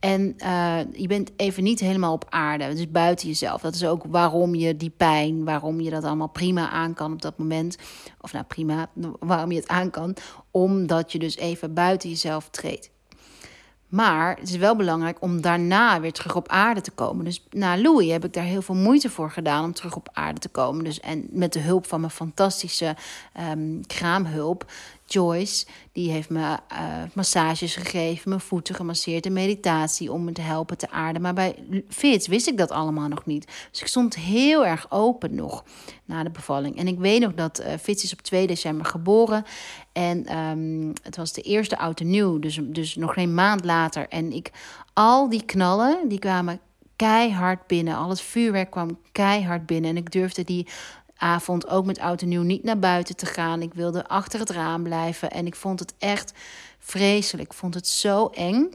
En 0.00 0.34
uh, 0.38 0.78
je 0.92 1.06
bent 1.06 1.30
even 1.36 1.62
niet 1.62 1.80
helemaal 1.80 2.12
op 2.12 2.26
aarde, 2.28 2.74
dus 2.74 2.90
buiten 2.90 3.28
jezelf. 3.28 3.60
Dat 3.60 3.74
is 3.74 3.84
ook 3.84 4.04
waarom 4.08 4.54
je 4.54 4.76
die 4.76 4.92
pijn, 4.96 5.44
waarom 5.44 5.80
je 5.80 5.90
dat 5.90 6.04
allemaal 6.04 6.28
prima 6.28 6.70
aan 6.70 6.94
kan 6.94 7.12
op 7.12 7.22
dat 7.22 7.38
moment. 7.38 7.76
Of 8.20 8.32
nou 8.32 8.44
prima, 8.44 8.90
waarom 9.18 9.50
je 9.52 9.58
het 9.58 9.68
aan 9.68 9.90
kan. 9.90 10.16
Omdat 10.50 11.12
je 11.12 11.18
dus 11.18 11.36
even 11.36 11.74
buiten 11.74 12.08
jezelf 12.08 12.48
treedt. 12.48 12.90
Maar 13.90 14.36
het 14.36 14.48
is 14.48 14.56
wel 14.56 14.76
belangrijk 14.76 15.16
om 15.20 15.40
daarna 15.40 16.00
weer 16.00 16.12
terug 16.12 16.36
op 16.36 16.48
aarde 16.48 16.80
te 16.80 16.90
komen. 16.90 17.24
Dus 17.24 17.46
na 17.50 17.78
Louis 17.78 18.10
heb 18.10 18.24
ik 18.24 18.32
daar 18.32 18.44
heel 18.44 18.62
veel 18.62 18.74
moeite 18.74 19.10
voor 19.10 19.30
gedaan 19.30 19.64
om 19.64 19.72
terug 19.72 19.96
op 19.96 20.08
aarde 20.12 20.40
te 20.40 20.48
komen. 20.48 20.84
Dus, 20.84 21.00
en 21.00 21.26
met 21.30 21.52
de 21.52 21.60
hulp 21.60 21.86
van 21.86 22.00
mijn 22.00 22.12
fantastische 22.12 22.96
um, 23.52 23.86
kraamhulp, 23.86 24.72
Joyce, 25.12 25.66
die 25.92 26.10
heeft 26.10 26.30
me 26.30 26.58
uh, 26.72 27.02
massages 27.12 27.76
gegeven, 27.76 28.28
mijn 28.28 28.40
voeten 28.40 28.74
gemasseerd 28.74 29.26
en 29.26 29.32
meditatie 29.32 30.12
om 30.12 30.24
me 30.24 30.32
te 30.32 30.40
helpen 30.40 30.78
te 30.78 30.90
aarden. 30.90 31.22
Maar 31.22 31.34
bij 31.34 31.54
Fits 31.88 32.26
wist 32.26 32.46
ik 32.46 32.58
dat 32.58 32.70
allemaal 32.70 33.08
nog 33.08 33.26
niet. 33.26 33.46
Dus 33.70 33.80
ik 33.80 33.86
stond 33.86 34.14
heel 34.14 34.66
erg 34.66 34.86
open 34.88 35.34
nog 35.34 35.64
na 36.04 36.22
de 36.22 36.30
bevalling. 36.30 36.76
En 36.78 36.86
ik 36.88 36.98
weet 36.98 37.20
nog 37.20 37.34
dat 37.34 37.60
uh, 37.60 37.66
Fits 37.80 38.04
is 38.04 38.12
op 38.12 38.20
2 38.20 38.46
december 38.46 38.86
geboren. 38.86 39.44
En 39.92 40.38
um, 40.38 40.92
het 41.02 41.16
was 41.16 41.32
de 41.32 41.42
eerste 41.42 41.78
oud 41.78 42.00
en 42.00 42.10
nieuw, 42.10 42.38
dus, 42.38 42.60
dus 42.62 42.96
nog 42.96 43.12
geen 43.12 43.34
maand 43.34 43.64
later. 43.64 44.08
En 44.08 44.32
ik, 44.32 44.50
al 44.92 45.28
die 45.28 45.44
knallen, 45.44 46.08
die 46.08 46.18
kwamen 46.18 46.60
keihard 46.96 47.66
binnen. 47.66 47.96
Al 47.96 48.08
het 48.08 48.20
vuurwerk 48.20 48.70
kwam 48.70 48.98
keihard 49.12 49.66
binnen. 49.66 49.90
En 49.90 49.96
ik 49.96 50.10
durfde 50.10 50.44
die 50.44 50.66
avond 51.20 51.68
ook 51.68 51.84
met 51.84 51.98
oud 51.98 52.22
en 52.22 52.28
nieuw 52.28 52.42
niet 52.42 52.62
naar 52.62 52.78
buiten 52.78 53.16
te 53.16 53.26
gaan. 53.26 53.62
Ik 53.62 53.74
wilde 53.74 54.08
achter 54.08 54.40
het 54.40 54.50
raam 54.50 54.82
blijven 54.82 55.30
en 55.30 55.46
ik 55.46 55.54
vond 55.54 55.80
het 55.80 55.94
echt 55.98 56.32
vreselijk. 56.78 57.50
Ik 57.50 57.56
vond 57.58 57.74
het 57.74 57.88
zo 57.88 58.26
eng. 58.26 58.70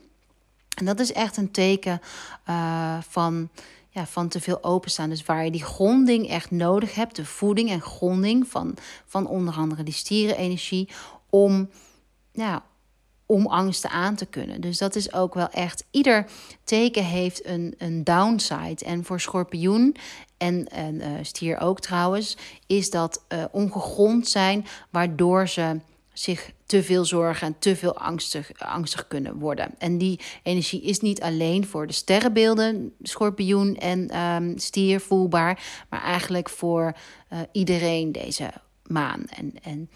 En 0.76 0.86
dat 0.86 1.00
is 1.00 1.12
echt 1.12 1.38
een 1.38 1.52
teken 1.52 2.02
uh, 2.50 2.98
van, 3.10 3.50
ja, 3.90 4.06
van 4.06 4.28
te 4.28 4.42
veel 4.42 4.64
openstaan. 4.64 5.10
Dus 5.10 5.24
waar 5.24 5.44
je 5.44 5.52
die 5.52 5.64
gronding 5.64 6.30
echt 6.30 6.52
nodig 6.52 6.96
hebt, 6.96 7.16
de 7.16 7.26
voeding 7.26 7.70
en 7.70 7.82
gronding 7.82 8.48
van, 8.48 8.78
van 9.06 9.28
onder 9.28 9.54
andere 9.54 9.84
die 9.84 9.94
stierenenergie, 9.94 10.90
om, 11.30 11.70
ja, 12.32 12.64
om 13.26 13.46
angsten 13.46 13.90
aan 13.90 14.16
te 14.16 14.26
kunnen. 14.26 14.62
Dus 14.62 14.78
dat 14.78 14.96
is 14.96 15.14
ook 15.14 15.34
wel 15.34 15.50
echt. 15.50 15.86
Ieder 15.92 16.26
teken 16.64 17.04
heeft 17.04 17.46
een, 17.46 17.76
een 17.78 18.04
downside. 18.04 18.86
En 18.86 19.04
voor 19.04 19.20
schorpioen 19.20 19.96
en, 20.46 20.96
uh, 20.96 21.08
stier 21.22 21.60
ook 21.60 21.80
trouwens, 21.80 22.38
is 22.68 22.90
dat 22.90 23.24
uh, 23.30 23.44
ongegrond 23.52 24.28
zijn, 24.28 24.66
waardoor 24.90 25.48
ze 25.48 25.80
zich 26.14 26.52
te 26.66 26.84
veel 26.84 27.06
zorgen 27.06 27.48
en 27.48 27.56
te 27.60 27.76
veel 27.76 27.98
angstig, 27.98 28.52
angstig 28.60 29.08
kunnen 29.08 29.40
worden. 29.40 29.76
En 29.78 29.98
die 29.98 30.20
energie 30.44 30.82
is 30.82 31.00
niet 31.00 31.22
alleen 31.22 31.66
voor 31.66 31.88
de 31.88 31.94
sterrenbeelden, 31.94 32.94
schorpioen 33.02 33.76
en 33.76 34.20
um, 34.20 34.58
stier 34.58 35.00
voelbaar, 35.00 35.86
maar 35.90 36.02
eigenlijk 36.02 36.50
voor 36.50 36.96
uh, 37.34 37.40
iedereen 37.52 38.12
deze 38.12 38.52
maan. 38.84 39.24
En, 39.30 39.54
en, 39.64 39.90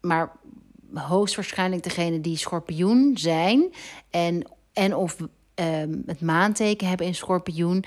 maar 0.00 0.32
hoogstwaarschijnlijk 0.94 1.82
degene 1.82 2.20
die 2.20 2.36
schorpioen 2.36 3.18
zijn 3.18 3.72
en, 4.10 4.42
en 4.72 4.96
of 4.96 5.16
um, 5.54 6.02
het 6.06 6.20
maanteken 6.20 6.88
hebben 6.88 7.06
in 7.06 7.14
schorpioen, 7.14 7.84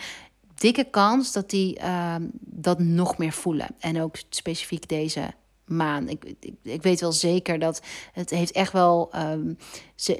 dikke 0.60 0.84
kans 0.84 1.32
dat 1.32 1.50
die 1.50 1.78
ehm, 1.78 2.28
dat 2.39 2.80
nog 2.80 3.17
meer 3.17 3.34
voelen. 3.34 3.67
En 3.80 4.02
ook 4.02 4.15
specifiek 4.30 4.88
deze 4.88 5.34
maan. 5.65 6.10
Ik, 6.10 6.36
ik, 6.62 6.82
weet 6.82 7.00
wel 7.00 7.12
zeker 7.12 7.60
dat 7.60 7.82
het 8.13 8.30
heeft 8.30 8.52
echt 8.52 8.72
wel, 8.72 9.12
um, 9.15 9.58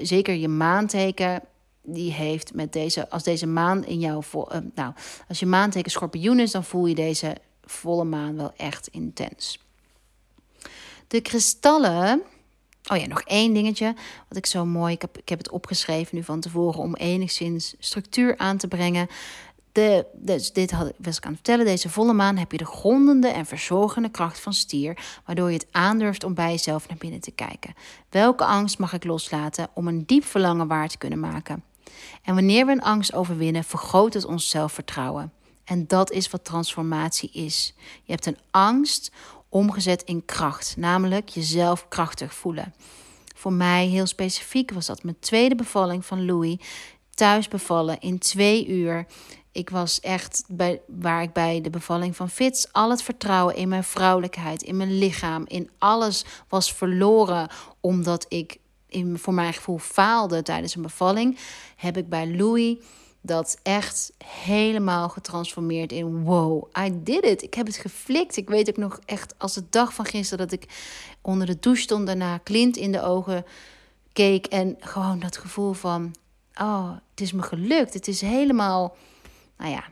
zeker 0.02 0.34
je 0.34 0.48
maanteken, 0.48 1.42
die 1.82 2.14
heeft 2.14 2.54
met 2.54 2.74
deze, 2.74 3.10
als 3.10 3.24
deze 3.24 3.48
maan 3.48 3.86
in 3.86 4.00
jouw, 4.00 4.22
uh, 4.34 4.58
nou, 4.76 4.94
als 5.28 5.40
je 5.40 5.46
maanteken 5.46 5.92
schorpioen 5.92 6.40
is, 6.40 6.52
dan 6.52 6.64
voel 6.64 6.86
je 6.86 6.96
deze 6.96 7.36
volle 7.64 8.04
maan 8.04 8.36
wel 8.36 8.54
echt 8.56 8.88
intens. 8.88 9.66
De 11.08 11.22
kristallen. 11.22 12.22
Oh 12.92 12.98
ja, 12.98 13.08
nog 13.08 13.22
één 13.22 13.54
dingetje. 13.54 13.96
Wat 14.28 14.38
ik 14.38 14.46
zo 14.46 14.66
mooi. 14.66 14.94
Ik 14.94 15.02
heb, 15.02 15.18
ik 15.18 15.30
heb 15.30 15.38
het 15.38 15.50
opgeschreven 15.50 16.16
nu 16.16 16.24
van 16.24 16.40
tevoren 16.40 16.80
om 16.80 16.96
enigszins 16.96 17.76
structuur 17.80 18.38
aan 18.38 18.58
te 18.58 18.68
brengen. 18.68 19.08
Dus 20.14 20.54
dit 20.54 20.72
had, 20.72 20.92
was 20.98 21.18
ik 21.18 21.26
aan 21.26 21.32
het 21.32 21.40
vertellen. 21.42 21.66
Deze 21.66 21.90
volle 21.90 22.14
maan 22.14 22.38
heb 22.38 22.52
je 22.52 22.58
de 22.58 22.66
grondende 22.66 23.28
en 23.28 23.46
verzorgende 23.46 24.10
kracht 24.10 24.40
van 24.40 24.54
stier, 24.54 24.98
waardoor 25.26 25.48
je 25.48 25.58
het 25.58 25.68
aandurft 25.72 26.24
om 26.24 26.34
bij 26.34 26.52
jezelf 26.52 26.88
naar 26.88 26.98
binnen 26.98 27.20
te 27.20 27.32
kijken. 27.32 27.74
Welke 28.10 28.46
angst 28.46 28.78
mag 28.78 28.94
ik 28.94 29.04
loslaten 29.04 29.70
om 29.74 29.88
een 29.88 30.06
diep 30.06 30.26
verlangen 30.26 30.68
waar 30.68 30.88
te 30.88 30.98
kunnen 30.98 31.20
maken? 31.20 31.64
En 32.22 32.34
wanneer 32.34 32.66
we 32.66 32.72
een 32.72 32.82
angst 32.82 33.14
overwinnen, 33.14 33.64
vergroot 33.64 34.14
het 34.14 34.26
ons 34.26 34.50
zelfvertrouwen. 34.50 35.32
En 35.64 35.88
dat 35.88 36.12
is 36.12 36.30
wat 36.30 36.46
transformatie 36.46 37.30
is. 37.32 37.74
Je 38.04 38.12
hebt 38.12 38.26
een 38.26 38.38
angst 38.52 39.12
omgezet 39.50 40.04
in 40.04 40.26
kracht, 40.26 40.76
namelijk 40.78 41.30
jezelf 41.30 41.88
krachtig 41.88 42.34
voelen. 42.34 42.74
Voor 43.36 43.54
mij 43.54 43.86
heel 43.86 44.06
specifiek 44.06 44.72
was 44.72 44.86
dat 44.86 45.04
mijn 45.04 45.20
tweede 45.20 45.56
bevalling 45.56 46.06
van 46.06 46.26
Louis. 46.26 46.58
Thuis 47.14 47.48
bevallen 47.48 48.00
in 48.00 48.20
twee 48.20 48.68
uur. 48.68 49.06
Ik 49.58 49.70
was 49.70 50.00
echt 50.00 50.44
bij, 50.48 50.82
waar 50.88 51.22
ik 51.22 51.34
bij 51.34 51.62
de 51.62 51.70
bevalling 51.70 52.16
van 52.16 52.30
Fitz 52.30 52.66
al 52.72 52.90
het 52.90 53.02
vertrouwen 53.02 53.56
in 53.56 53.70
mijn 53.70 53.84
vrouwelijkheid, 53.84 54.62
in 54.62 54.78
mijn 54.78 54.98
lichaam, 54.98 55.44
in 55.48 55.70
alles 55.78 56.26
was 56.48 56.74
verloren. 56.74 57.50
Omdat 57.80 58.26
ik 58.30 58.58
in, 58.88 59.18
voor 59.18 59.34
mijn 59.34 59.54
gevoel 59.54 59.78
faalde 59.78 60.42
tijdens 60.42 60.76
een 60.76 60.82
bevalling. 60.82 61.38
Heb 61.76 61.98
ik 61.98 62.10
bij 62.10 62.36
Louis 62.36 62.78
dat 63.22 63.60
echt 63.64 64.14
helemaal 64.44 65.10
getransformeerd 65.10 65.92
in 65.92 66.24
wow, 66.24 66.70
I 66.86 67.04
did 67.04 67.24
it. 67.24 67.42
Ik 67.42 67.54
heb 67.54 67.66
het 67.66 67.78
geflikt. 67.78 68.38
Ik 68.38 68.50
weet 68.50 68.70
ook 68.70 68.78
nog 68.78 69.00
echt 69.06 69.34
als 69.38 69.54
de 69.54 69.64
dag 69.70 69.94
van 69.94 70.06
gisteren 70.06 70.48
dat 70.48 70.60
ik 70.62 70.70
onder 71.22 71.48
de 71.48 71.60
douche 71.60 71.82
stond 71.82 72.06
daarna 72.06 72.38
klint 72.38 72.78
in 72.78 72.92
de 72.92 73.02
ogen 73.02 73.46
keek 74.14 74.46
en 74.46 74.76
gewoon 74.80 75.20
dat 75.20 75.38
gevoel 75.38 75.74
van 75.74 76.16
oh, 76.62 76.92
het 77.12 77.22
is 77.22 77.32
me 77.32 77.42
gelukt. 77.42 77.94
Het 77.94 78.08
is 78.08 78.22
helemaal 78.22 78.96
nou 79.58 79.72
ja, 79.72 79.84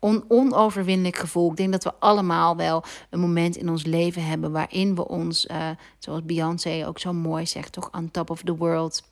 on 0.00 0.24
onoverwinnelijk 0.28 1.16
gevoel. 1.16 1.50
Ik 1.50 1.56
denk 1.56 1.72
dat 1.72 1.84
we 1.84 1.94
allemaal 1.98 2.56
wel 2.56 2.84
een 3.10 3.20
moment 3.20 3.56
in 3.56 3.68
ons 3.68 3.84
leven 3.84 4.24
hebben 4.24 4.52
waarin 4.52 4.94
we 4.94 5.08
ons, 5.08 5.46
uh, 5.46 5.70
zoals 5.98 6.24
Beyoncé 6.24 6.84
ook 6.86 6.98
zo 6.98 7.12
mooi 7.12 7.46
zegt, 7.46 7.72
toch 7.72 7.90
on 7.92 8.10
top 8.10 8.30
of 8.30 8.42
the 8.42 8.56
world 8.56 9.02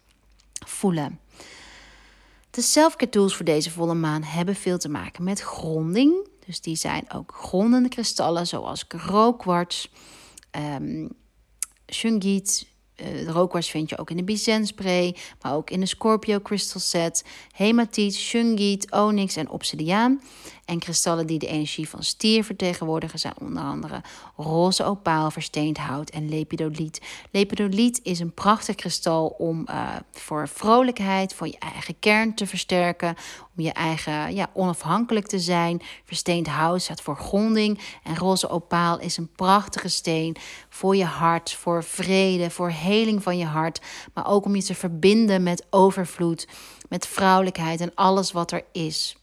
voelen. 0.66 1.20
De 2.50 2.62
selfcare 2.62 3.10
tools 3.10 3.36
voor 3.36 3.44
deze 3.44 3.70
volle 3.70 3.94
maan 3.94 4.22
hebben 4.22 4.54
veel 4.54 4.78
te 4.78 4.88
maken 4.88 5.24
met 5.24 5.40
gronding. 5.40 6.28
Dus 6.46 6.60
die 6.60 6.76
zijn 6.76 7.12
ook 7.12 7.32
grondende 7.34 7.88
kristallen 7.88 8.46
zoals 8.46 8.84
rookkwarts, 8.88 9.90
um, 10.78 11.08
shungite, 11.92 12.66
de 12.96 13.30
rookkwarts 13.30 13.70
vind 13.70 13.90
je 13.90 13.98
ook 13.98 14.10
in 14.10 14.16
de 14.16 14.24
Bizens 14.24 14.68
spray, 14.68 15.16
maar 15.42 15.54
ook 15.54 15.70
in 15.70 15.80
de 15.80 15.86
Scorpio 15.86 16.40
crystal 16.40 16.80
set, 16.80 17.24
hematiet, 17.50 18.14
shungite, 18.14 18.86
onyx 18.90 19.36
en 19.36 19.50
obsidiaan. 19.50 20.20
En 20.66 20.78
kristallen 20.78 21.26
die 21.26 21.38
de 21.38 21.46
energie 21.46 21.88
van 21.88 22.02
stier 22.02 22.44
vertegenwoordigen 22.44 23.18
zijn 23.18 23.34
onder 23.40 23.62
andere 23.62 24.02
roze 24.36 24.84
opaal, 24.84 25.30
versteend 25.30 25.78
hout 25.78 26.10
en 26.10 26.28
lepidoliet. 26.28 27.00
Lepidoliet 27.30 28.00
is 28.02 28.20
een 28.20 28.34
prachtig 28.34 28.74
kristal 28.74 29.26
om 29.26 29.66
uh, 29.70 29.88
voor 30.12 30.48
vrolijkheid, 30.48 31.34
voor 31.34 31.46
je 31.46 31.58
eigen 31.58 31.98
kern 31.98 32.34
te 32.34 32.46
versterken, 32.46 33.14
om 33.56 33.64
je 33.64 33.72
eigen 33.72 34.34
ja, 34.34 34.50
onafhankelijk 34.52 35.26
te 35.26 35.38
zijn. 35.38 35.82
Versteend 36.04 36.46
hout 36.46 36.82
staat 36.82 37.00
voor 37.00 37.16
gronding 37.16 37.80
en 38.02 38.16
roze 38.16 38.48
opaal 38.48 39.00
is 39.00 39.16
een 39.16 39.32
prachtige 39.32 39.88
steen 39.88 40.36
voor 40.68 40.96
je 40.96 41.04
hart, 41.04 41.52
voor 41.52 41.84
vrede, 41.84 42.50
voor 42.50 42.70
heling 42.70 43.22
van 43.22 43.38
je 43.38 43.44
hart, 43.44 43.80
maar 44.14 44.26
ook 44.26 44.44
om 44.44 44.54
je 44.54 44.62
te 44.62 44.74
verbinden 44.74 45.42
met 45.42 45.66
overvloed 45.70 46.46
met 46.88 47.06
vrouwelijkheid 47.06 47.80
en 47.80 47.94
alles 47.94 48.32
wat 48.32 48.52
er 48.52 48.64
is. 48.72 49.16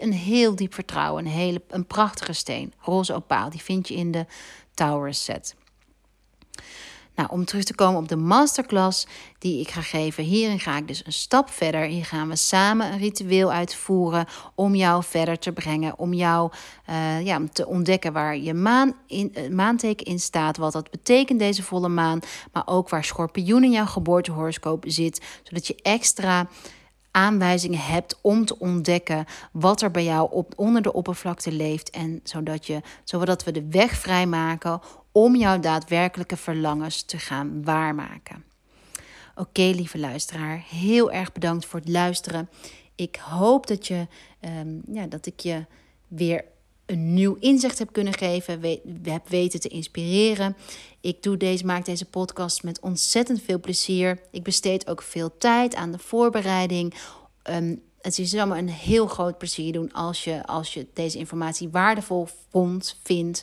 Een 0.00 0.12
heel 0.12 0.54
diep 0.54 0.74
vertrouwen, 0.74 1.24
een, 1.24 1.30
hele, 1.30 1.62
een 1.68 1.86
prachtige 1.86 2.32
steen, 2.32 2.72
roze 2.80 3.14
opaal. 3.14 3.50
Die 3.50 3.62
vind 3.62 3.88
je 3.88 3.94
in 3.94 4.10
de 4.10 4.26
Tower 4.74 5.14
set. 5.14 5.54
Nou, 7.18 7.30
om 7.30 7.44
terug 7.44 7.64
te 7.64 7.74
komen 7.74 8.00
op 8.00 8.08
de 8.08 8.16
masterclass 8.16 9.06
die 9.38 9.60
ik 9.60 9.70
ga 9.70 9.80
geven. 9.80 10.24
Hierin 10.24 10.60
ga 10.60 10.76
ik 10.76 10.88
dus 10.88 11.06
een 11.06 11.12
stap 11.12 11.50
verder. 11.50 11.80
Hier 11.80 12.04
gaan 12.04 12.28
we 12.28 12.36
samen 12.36 12.92
een 12.92 12.98
ritueel 12.98 13.52
uitvoeren 13.52 14.26
om 14.54 14.74
jou 14.74 15.04
verder 15.04 15.38
te 15.38 15.52
brengen. 15.52 15.98
Om 15.98 16.12
jou 16.12 16.52
uh, 16.90 17.24
ja, 17.24 17.40
te 17.52 17.66
ontdekken 17.66 18.12
waar 18.12 18.36
je 18.36 18.54
maan 18.54 18.94
in, 19.06 19.32
uh, 19.34 19.50
maanteken 19.50 20.06
in 20.06 20.20
staat. 20.20 20.56
Wat 20.56 20.72
dat 20.72 20.90
betekent 20.90 21.38
deze 21.38 21.62
volle 21.62 21.88
maan. 21.88 22.20
Maar 22.52 22.66
ook 22.66 22.88
waar 22.88 23.04
schorpioen 23.04 23.64
in 23.64 23.70
jouw 23.70 23.86
geboortehoroscoop 23.86 24.84
zit. 24.86 25.24
Zodat 25.42 25.66
je 25.66 25.78
extra 25.82 26.48
aanwijzingen 27.10 27.80
hebt 27.80 28.18
om 28.20 28.44
te 28.44 28.58
ontdekken 28.58 29.24
wat 29.52 29.82
er 29.82 29.90
bij 29.90 30.04
jou 30.04 30.32
op, 30.32 30.52
onder 30.56 30.82
de 30.82 30.92
oppervlakte 30.92 31.52
leeft. 31.52 31.90
En 31.90 32.20
zodat, 32.22 32.66
je, 32.66 32.80
zodat 33.04 33.44
we 33.44 33.52
de 33.52 33.66
weg 33.70 33.96
vrijmaken 33.96 34.80
om 35.12 35.36
jouw 35.36 35.58
daadwerkelijke 35.58 36.36
verlangens 36.36 37.02
te 37.02 37.18
gaan 37.18 37.64
waarmaken. 37.64 38.44
Oké, 39.34 39.62
lieve 39.62 39.98
luisteraar, 39.98 40.64
heel 40.68 41.12
erg 41.12 41.32
bedankt 41.32 41.66
voor 41.66 41.80
het 41.80 41.88
luisteren. 41.88 42.48
Ik 42.94 43.16
hoop 43.16 43.66
dat, 43.66 43.86
je, 43.86 44.06
um, 44.40 44.82
ja, 44.92 45.06
dat 45.06 45.26
ik 45.26 45.40
je 45.40 45.66
weer 46.08 46.44
een 46.88 47.14
nieuw 47.14 47.36
inzicht 47.40 47.78
heb 47.78 47.92
kunnen 47.92 48.14
geven, 48.14 48.60
we, 48.60 48.80
heb 49.02 49.28
weten 49.28 49.60
te 49.60 49.68
inspireren. 49.68 50.56
Ik 51.00 51.22
doe 51.22 51.36
deze, 51.36 51.66
maak 51.66 51.84
deze 51.84 52.04
podcast 52.04 52.62
met 52.62 52.80
ontzettend 52.80 53.42
veel 53.42 53.60
plezier. 53.60 54.20
Ik 54.30 54.42
besteed 54.42 54.88
ook 54.88 55.02
veel 55.02 55.38
tijd 55.38 55.74
aan 55.74 55.92
de 55.92 55.98
voorbereiding. 55.98 56.94
Um, 57.50 57.82
het 58.00 58.18
is 58.18 58.34
allemaal 58.34 58.58
een 58.58 58.68
heel 58.68 59.06
groot 59.06 59.38
plezier 59.38 59.72
doen 59.72 59.92
als 59.92 60.24
je, 60.24 60.46
als 60.46 60.74
je 60.74 60.86
deze 60.94 61.18
informatie 61.18 61.68
waardevol 61.68 62.28
vond, 62.50 62.98
vindt. 63.02 63.42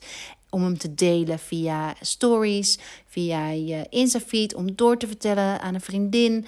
Om 0.49 0.63
hem 0.63 0.77
te 0.77 0.93
delen 0.93 1.39
via 1.39 1.95
stories, 2.01 2.79
via 3.07 3.49
je 3.49 3.85
Insta-feed, 3.89 4.55
om 4.55 4.75
door 4.75 4.97
te 4.97 5.07
vertellen 5.07 5.61
aan 5.61 5.73
een 5.73 5.81
vriendin. 5.81 6.45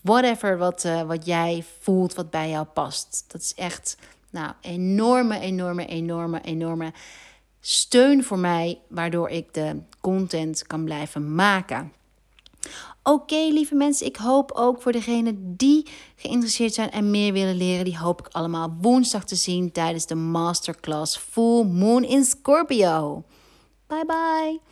Whatever 0.00 0.58
wat, 0.58 0.84
uh, 0.84 1.02
wat 1.02 1.26
jij 1.26 1.64
voelt, 1.80 2.14
wat 2.14 2.30
bij 2.30 2.50
jou 2.50 2.66
past. 2.66 3.24
Dat 3.28 3.40
is 3.40 3.54
echt 3.54 3.96
nou, 4.32 4.52
enorme, 4.60 5.38
enorme, 5.38 5.86
enorme, 5.86 6.40
enorme 6.40 6.92
steun 7.60 8.24
voor 8.24 8.38
mij, 8.38 8.80
waardoor 8.88 9.28
ik 9.28 9.54
de 9.54 9.82
content 10.00 10.66
kan 10.66 10.84
blijven 10.84 11.34
maken. 11.34 11.92
Oké, 13.02 13.34
lieve 13.34 13.74
mensen, 13.74 14.06
ik 14.06 14.16
hoop 14.16 14.52
ook 14.52 14.82
voor 14.82 14.92
degenen 14.92 15.56
die 15.56 15.86
geïnteresseerd 16.16 16.74
zijn 16.74 16.90
en 16.90 17.10
meer 17.10 17.32
willen 17.32 17.56
leren, 17.56 17.84
die 17.84 17.98
hoop 17.98 18.20
ik 18.20 18.32
allemaal 18.32 18.76
woensdag 18.80 19.24
te 19.24 19.34
zien 19.34 19.72
tijdens 19.72 20.06
de 20.06 20.14
masterclass 20.14 21.16
Full 21.16 21.64
Moon 21.64 22.04
in 22.04 22.24
Scorpio. 22.24 23.24
Bye 23.86 24.04
bye. 24.06 24.71